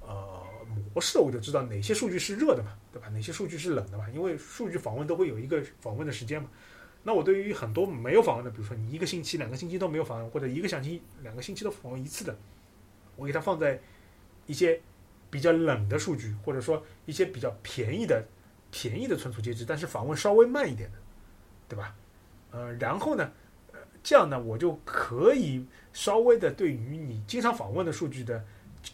[0.00, 0.42] 呃
[0.94, 3.08] 模式，我就知道哪些数据是热的嘛，对吧？
[3.08, 4.08] 哪些数据是冷的嘛？
[4.10, 6.48] 因为数据访问都会有一个访问的时间嘛。
[7.02, 12.36] 那我对于很多没有访问的，比如说你一个星期、两个星期都没有访问，或者一个星期、两个星期都访问一次的。
[13.16, 13.80] 我给它放在
[14.46, 14.80] 一些
[15.30, 18.22] 比较冷的数据，或者说一些比较便宜的、
[18.70, 20.98] 便宜的存储介质，但是访问稍微慢一点的，
[21.68, 21.94] 对吧？
[22.50, 23.32] 呃，然后呢，
[24.02, 28.44] 这样呢，我就可以稍微的对于你经常访问的数据的，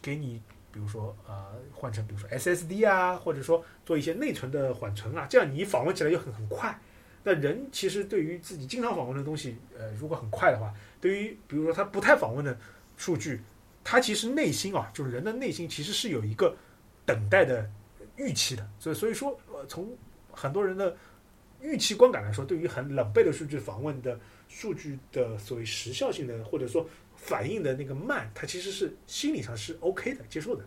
[0.00, 0.42] 给你，
[0.72, 6.78] 比如说呃，换成比如说 SSD 啊，或者说做一些内存的缓存啊，这样你访问起来就很很快。
[7.22, 12.58] 那人其实对于自己经常访问的东西，呃，如果很快的话，对于比如说他不太访问的
[12.96, 13.40] 数据。
[13.88, 16.56] 他其实内心啊，就是人的内心其实是有一个
[17.04, 17.70] 等待的
[18.16, 19.96] 预期的，所以所以说，呃，从
[20.32, 20.96] 很多人的
[21.60, 24.18] 预期观感来说，对于很冷备的数据访问的
[24.48, 30.62] 数据的所谓时效性的或者说反应的那个慢，它其实是心理上是 OK 的，接受的，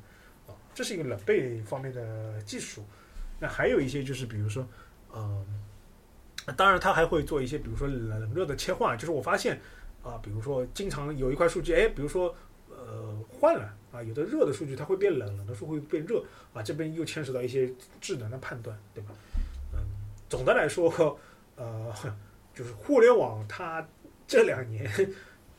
[0.48, 2.84] 啊，这是一个冷备方面的技术。
[3.40, 4.68] 那还有一些就是比如说，
[5.14, 5.46] 嗯，
[6.56, 9.60] 当然他还会做一些比如说冷热的切换，就是我发现
[10.04, 12.36] 啊，比如说经常有一块数据，哎，比如说。
[12.72, 16.24] 呃，换了啊，有的热的数据它会变冷，冷的数据会变热
[16.54, 17.70] 啊，这边又牵扯到一些
[18.00, 19.12] 智能的判断，对吧？
[19.74, 19.80] 嗯，
[20.30, 21.20] 总的来说，
[21.56, 21.94] 呃，
[22.60, 23.88] 就是互联网它
[24.28, 24.92] 这两年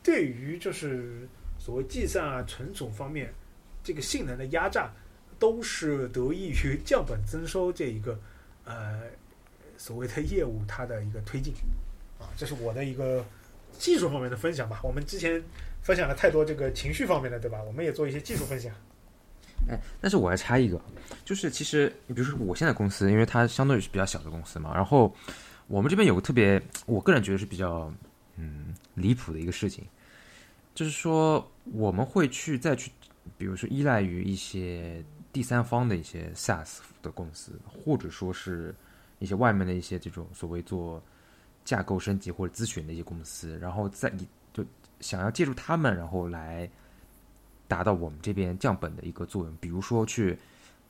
[0.03, 1.27] 对于就是
[1.57, 3.33] 所谓计算啊、存储方面
[3.83, 4.91] 这个性能的压榨，
[5.39, 8.19] 都是得益于 降本增收这一个
[8.65, 9.01] 呃
[9.77, 11.51] 所谓的业务它的一个推进
[12.19, 13.25] 啊，这是我的一个
[13.79, 14.79] 技术方面的分享吧。
[14.83, 15.41] 我们之前
[15.81, 17.63] 分享了太多这个情绪方面的，对吧？
[17.63, 18.71] 我们也做一些技术分享。
[19.67, 20.79] 哎，但是我还差一个，
[21.25, 25.11] 就是其实你比如说我现在公司，因为它相对于是比较小的公司嘛，然后
[25.71, 27.91] 我们这边有个特别，我个人觉得是比较
[28.35, 29.85] 嗯离谱的一个事情，
[30.75, 32.91] 就是说我们会去再去，
[33.37, 35.01] 比如说依赖于一些
[35.31, 38.75] 第三方的一些 SaaS 的公司，或者说是
[39.19, 41.01] 一些外面的一些这种所谓做
[41.63, 44.65] 架构升级或者咨询的一些公司，然后在你就
[44.99, 46.69] 想要借助他们，然后来。
[47.67, 50.37] 达到我们这边降本的一个作用，比如说去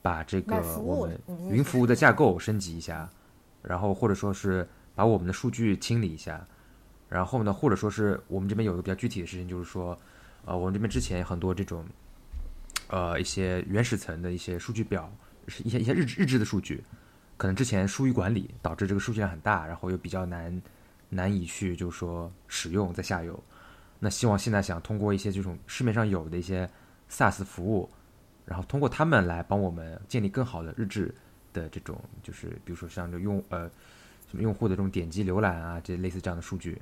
[0.01, 1.21] 把这个我们
[1.51, 3.07] 云服务的架构升级一下，
[3.61, 6.45] 然后或者说是把我们的数据清理一下，
[7.09, 9.97] 然后呢，或者说是我们这边有一个比较具体的事情，就是说，
[10.45, 11.85] 呃，我们这边之前很多这种，
[12.87, 15.11] 呃，一些原始层的一些数据表，
[15.63, 16.83] 一些一些日日志的数据，
[17.37, 20.61] 可能之前疏于管理，导致这个数据量很大，然后又比较难
[21.09, 23.41] 难以去就是说使用在下游。
[23.99, 26.67] 那希望现在想通过一些这种市面上有的一些
[27.09, 27.89] SaaS 服务，
[28.45, 31.13] 然后通过他们来帮我们建立更好的日志
[31.53, 33.69] 的这种，就是比如说像这用呃
[34.29, 36.81] 什么用户的这种点击浏览啊，这类似这样的数据。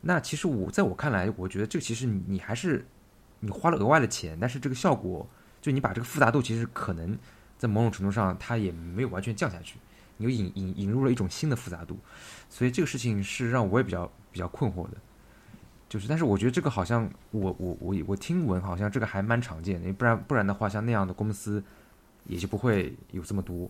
[0.00, 2.84] 那其实我在我看来，我觉得这其实你还是
[3.40, 5.28] 你花了额外的钱，但是这个效果
[5.60, 7.18] 就你把这个复杂度其实可能
[7.56, 9.78] 在某种程度上它也没有完全降下去，
[10.16, 11.98] 你又引引引入了一种新的复杂度，
[12.48, 14.96] 所以这个事情是让我也比较比较困惑的。
[15.88, 21.64] 就是，但是我觉得这个好像，我我我我听闻好像这个还蛮常见的，不然不然的话，像那样的公司
[22.28, 23.68] 也就不会有这么多。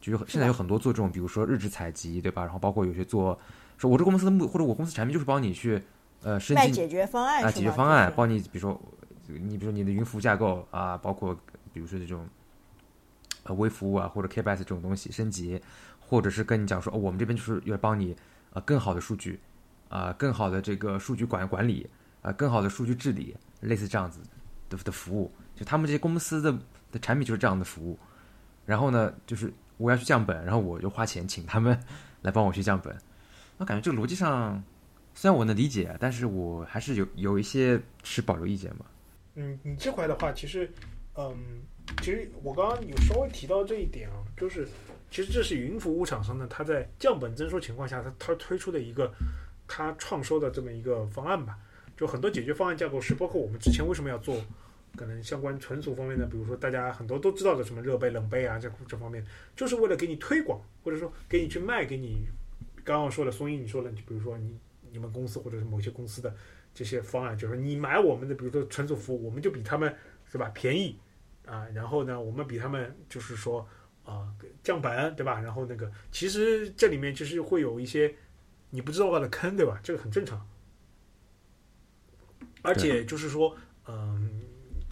[0.00, 2.42] 就是现在有很多做这种，比如说日志采集，对吧？
[2.42, 3.38] 然后包括有些做，
[3.78, 5.80] 说我这公司的目或者我公司产品就是帮你去
[6.22, 8.82] 呃升级解决方案啊，解决方案，帮你比如说
[9.28, 11.32] 你比如说你的云服务架构啊，包括
[11.72, 12.26] 比如说这种
[13.44, 15.60] 呃微服务啊或者 KBS 这种东西升级，
[16.00, 18.16] 或者是跟你讲说，哦，我们这边就是要帮你
[18.52, 19.38] 呃更好的数据。
[19.88, 21.86] 啊，更好的这个数据管管理，
[22.22, 24.20] 啊，更好的数据治理，类似这样子
[24.70, 26.58] 的的服务，就他们这些公司的
[26.92, 27.98] 的产品就是这样的服务。
[28.64, 31.76] 然后呢，就是我要去降本，然后我就花钱请他们
[32.20, 32.96] 来帮我去降本。
[33.56, 34.62] 我感觉这个逻辑上，
[35.14, 38.86] 虽然我能理解，但是我还是有有一些持保留意见嘛。
[39.34, 40.70] 嗯，你这块的话，其实，
[41.16, 41.36] 嗯，
[42.02, 44.68] 其实我刚刚有稍微提到这一点啊，就是
[45.10, 49.12] 其实这是云服务厂商呢，他在降本增收情况下，他他推出的一个。
[49.68, 51.56] 他创收的这么一个方案吧，
[51.96, 54.36] 就很多解决方案架构是包括我们之前为什么要做，
[54.96, 59.24] 可能相关存储方面的，比如说大家很多都知道的什么热杯、冷杯啊，这这方面，
[59.56, 62.26] 就是为了给你推广，或者说给你去卖给你。
[62.84, 64.58] 刚刚说的松英，你说了，就，比如说你
[64.90, 66.34] 你们公司或者是某些公司的
[66.74, 69.94] 这些方案，就是你买我们的，比如说存储服务，我们就比他们
[70.30, 70.98] 是吧便宜
[71.46, 73.66] 啊，然后呢，我们比他们就是说
[74.04, 74.28] 啊
[74.62, 75.40] 降本，对吧？
[75.40, 78.14] 然后那个其实这里面就是会有一些。
[78.74, 79.78] 你不知道的坑，对吧？
[79.82, 80.48] 这个很正常。
[82.62, 83.60] 而且就是说，嗯，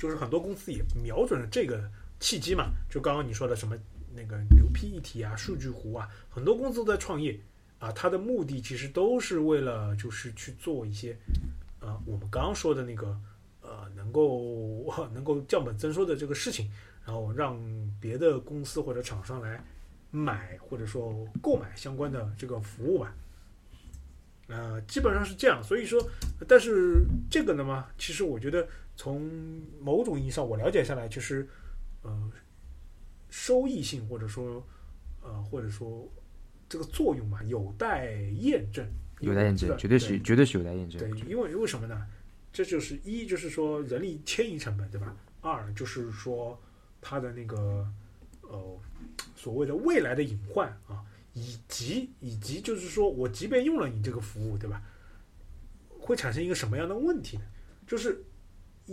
[0.00, 1.78] 就是很多公司也瞄准了这个
[2.20, 2.70] 契机嘛。
[2.88, 3.76] 就刚刚你说的什么
[4.14, 7.38] 那个牛批一体啊、数据湖啊，很多公司在创业
[7.78, 7.92] 啊。
[7.92, 11.14] 它的目的其实都是为了就是去做一些，
[11.80, 13.14] 呃，我们刚刚说的那个
[13.60, 16.70] 呃，能够能够降本增收的这个事情，
[17.04, 17.60] 然后让
[18.00, 19.62] 别的公司或者厂商来
[20.10, 23.14] 买或者说购买相关的这个服务吧。
[24.48, 26.02] 呃，基本上是这样，所以说，
[26.48, 28.66] 但是这个呢嘛，其实我觉得
[29.00, 29.22] 从
[29.80, 31.48] 某种意义上我了解下来，就是，
[32.02, 32.30] 呃，
[33.30, 34.62] 收益性或者说，
[35.22, 36.06] 呃，或者说
[36.68, 38.86] 这个作用嘛，有待验证，
[39.20, 41.00] 有待验证，绝对是，绝对是有待验证。
[41.00, 42.06] 对，因为为什么呢？
[42.52, 45.16] 这就是一，就是说人力迁移成本，对吧？
[45.40, 46.60] 二就是说
[47.00, 47.90] 它的那个
[48.42, 48.78] 呃
[49.34, 51.02] 所谓的未来的隐患啊。
[51.32, 54.82] 以及以及就是说，我即便用了你这个服务，对吧？
[55.88, 57.44] 会产生一个什么样的问题呢？
[57.86, 58.22] 就是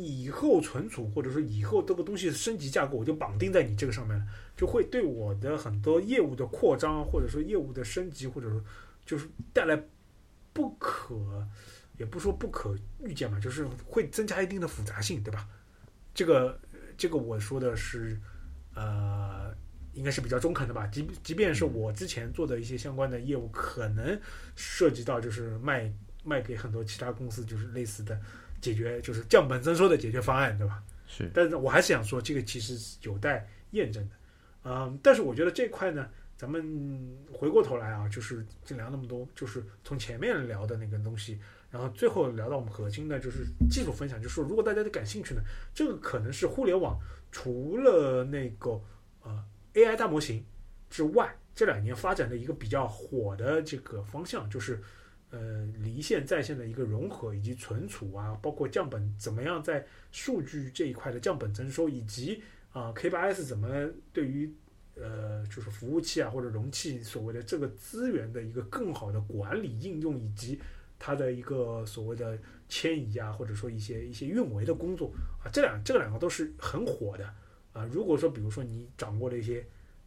[0.06, 4.26] 以后存储或者说以后这个东西升级架构，我就绑定在你这个上面了，
[4.56, 8.64] 就会对我的很多业务的扩张或者说业务的升级，或者说
[9.06, 9.82] 就是带来
[10.54, 11.16] 不可
[11.98, 15.48] 也不说不可预见嘛，就是会增加一定的复杂性，对吧？
[16.14, 16.60] 这个
[16.98, 18.20] 这个我说的是
[18.76, 19.56] 呃。
[19.94, 24.16] 应该是比较中肯的吧，即即便是我之前做的一些相关的业务，可能
[24.56, 25.92] 涉及到就是卖
[26.24, 28.22] 卖给很多其他公司，就是类似的
[28.62, 30.84] 解决，就是降本增收的解决方案，对吧？
[31.08, 31.30] 是。
[31.34, 34.16] 但是我还是想说，这个其实有待验证的。
[34.64, 41.40] 嗯，但是我觉得这块呢，咱们回过头来啊，就是聊那么多，就是从前面聊的那个东西
[41.70, 45.42] 然后最后聊到我们核心的就是技术分享，就是说如果大家都感兴趣呢，
[45.74, 47.00] 这个可能是互联网
[47.32, 48.82] 除了那个
[49.24, 49.44] 呃
[49.74, 50.44] AI 大模型
[50.90, 54.82] 之外，这两年发展的一个比较火的这个方向，就是
[55.30, 64.54] 呃离线在线的一个融合以及存储啊，包括降本怎么样在数据这一块的降本增收，以及啊 K8s 怎么对于
[64.96, 70.60] 呃就是服务器啊或者容器所谓的这个资源的一个更好的管理应用以及。
[71.00, 72.36] 它的一个所谓的
[72.68, 77.24] 迁移啊，或者说一些一些运维的工作啊，这两这两个都是很火的
[77.72, 77.86] 啊。
[77.92, 79.64] 如果说比如说你掌握了一些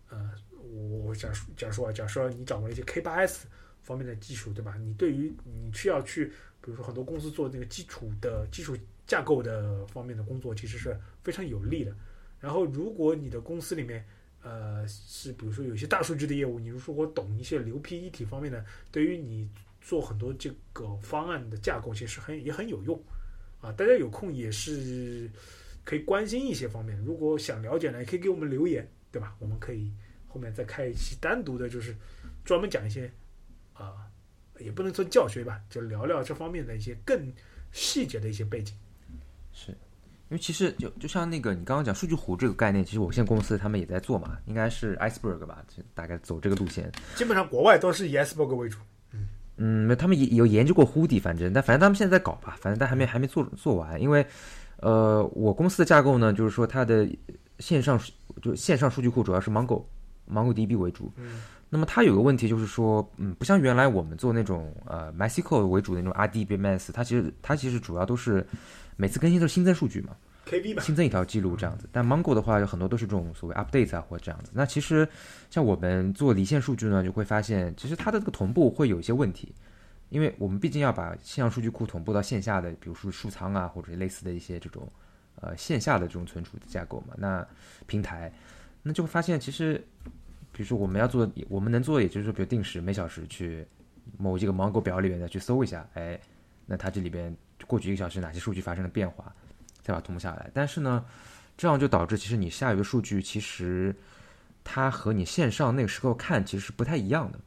[0.08, 3.46] 呃，我我假假如说啊，假设你掌握了一些 K 八 S
[3.82, 4.76] 方面的技术，对吧？
[4.78, 6.26] 你对于你需要去，
[6.60, 8.76] 比如说很多公司做那个基础的基础
[9.06, 11.94] 架构的方面的工作，其实是非常有利的。
[12.38, 14.04] 然后如果你的公司里面
[14.42, 19.48] 呃是比如说有些大数据的业务，你如果懂一些流批一体方面的，对于你。
[19.82, 23.02] 做很多这个方案的架构，其实很也很有用
[23.62, 23.72] 啊！
[23.72, 25.26] 大家有空也是
[25.84, 27.02] 可以关心一些方面。
[27.02, 29.34] 如果想了解呢，也可以给我们留言，对吧？
[29.38, 29.90] 我们可以
[30.28, 31.96] 后面再开一期单独的，就是
[32.44, 33.10] 专门讲一些
[33.86, 34.06] 啊，
[34.58, 37.32] 也不能说教学吧，就聊聊这方面的一些更
[37.72, 38.74] 细节的一些背景。
[39.52, 39.76] 是，因
[40.30, 46.90] 为其实就就像那个你刚刚讲数据湖这个概念，其实我现在公司他们也在做嘛，应该是 Iceberg 吧，就大概走这个路线。
[47.16, 48.78] 基本上国外都是以 Iceberg 为主。
[49.62, 54.00] 嗯，他们也有研究过 Hoodie，反正但反正他们现在在搞吧，反正但还没还没做做完。
[54.00, 54.26] 因为，
[54.78, 57.06] 呃，我公司的架构呢，就是说它的
[57.58, 58.00] 线上
[58.40, 59.84] 就线上数据库主要是 Mongo
[60.30, 61.12] MongoDB 为主。
[61.16, 61.42] 嗯。
[61.70, 68.44] 那么它有个问题就是说，嗯，不像原来我们做那种呃 MySQL 为主的那种 RDBMS，它其实它其实主要都是
[68.96, 70.16] 每次更新都是新增数据嘛。
[70.80, 74.50] 新增一条记录这样子，但 Mongo 的话有很多都是这种所谓 update 啊或者这样子。
[74.52, 75.08] 那其实
[75.48, 79.54] 像我们做离线数据呢，就会发现其实它的这个同步会有一些问题，
[80.08, 84.90] 因为我们毕竟要把线上数据库同步到线下的，比如说数仓啊或者类似的一些这种
[85.36, 87.14] 呃线下的这种存储的架构嘛。
[87.16, 87.46] 那
[87.86, 88.32] 平台
[88.82, 89.86] 那就会发现其实，
[90.60, 93.66] 比如说我们要做，我们能做，也就是说比如定时每小时去
[94.18, 96.20] 某几个 Mongo 表里面的去搜一下，哎，
[96.66, 97.34] 那它这里边
[97.66, 99.32] 过去一个小时哪些数据发生了变化。
[99.80, 101.02] 再把它同步下来，但是呢，
[101.56, 103.96] 这样就导致其实你下游的数据其实
[104.62, 107.38] 它和你线上那个时候看其实是不太一样的。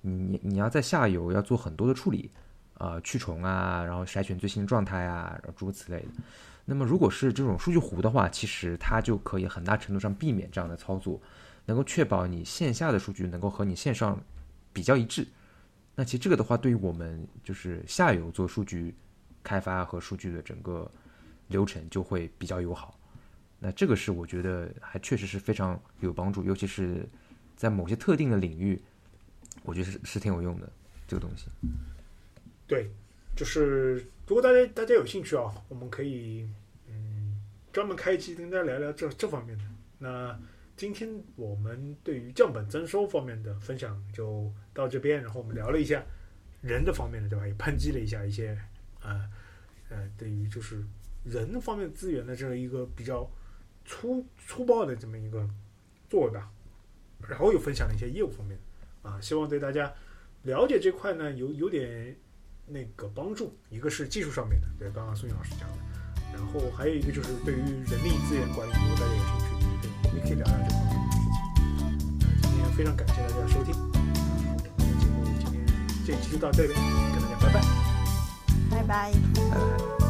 [0.00, 2.30] 你你要在下游要做很多的处理，
[2.78, 6.08] 呃，去重啊，然后筛选最新状态啊，诸如此类的。
[6.64, 11.20] 那么如果是这种数据湖的话，其实它就可以很大程度上避免这样的操作，
[11.64, 14.20] 能够确保你线下的数据能够和你线上
[14.72, 15.26] 比较一致。
[15.94, 18.94] 那其实这个的话，对于我们就是下游做数据
[19.42, 20.90] 开发和数据的整个。
[21.48, 22.98] 流程就会比较友好，
[23.58, 27.06] 那这个是我觉得还确实是非常有帮助，尤其是
[27.56, 28.80] 在某些特定的领域，
[29.62, 30.72] 我觉得是是挺有用的
[31.06, 31.48] 这个东西。
[32.66, 32.88] 对，
[33.36, 33.96] 就是
[34.26, 36.48] 如果大家大家有兴趣啊，我们可以
[36.88, 37.36] 嗯
[37.70, 39.64] 专门开一期跟大家聊聊这这方面的。
[39.98, 40.38] 那
[40.76, 46.02] 今天我们对于降本增收方面的分享就到这边，然后我们聊了一下
[46.60, 47.46] 人的方面的，对吧？
[47.46, 48.58] 也抨击了一下一些
[49.02, 49.30] 呃
[49.88, 50.84] 呃对于就是。
[51.24, 53.24] 人方面资源的这样一个比较
[53.84, 55.48] 粗粗暴的这么一个
[56.10, 56.50] 作为吧，
[57.28, 58.58] 然后又分享了一些业务方面
[59.02, 59.94] 啊，希望对大家
[60.42, 62.16] 了解这块呢有有点
[62.66, 63.56] 那个帮助。
[63.70, 65.78] 一个是技术上面的，对，刚刚孙宇老师讲的，
[66.32, 69.51] 然后还有一个就是对于人力资源管理，如果大家有兴趣，
[70.14, 71.32] 也可以聊聊这方面的事情。
[72.42, 75.54] 今天非常感谢大家收听，我们节目今天
[76.06, 76.78] 这一期就到这边，
[77.12, 77.60] 跟大家拜拜，
[78.70, 80.01] 拜拜，拜拜。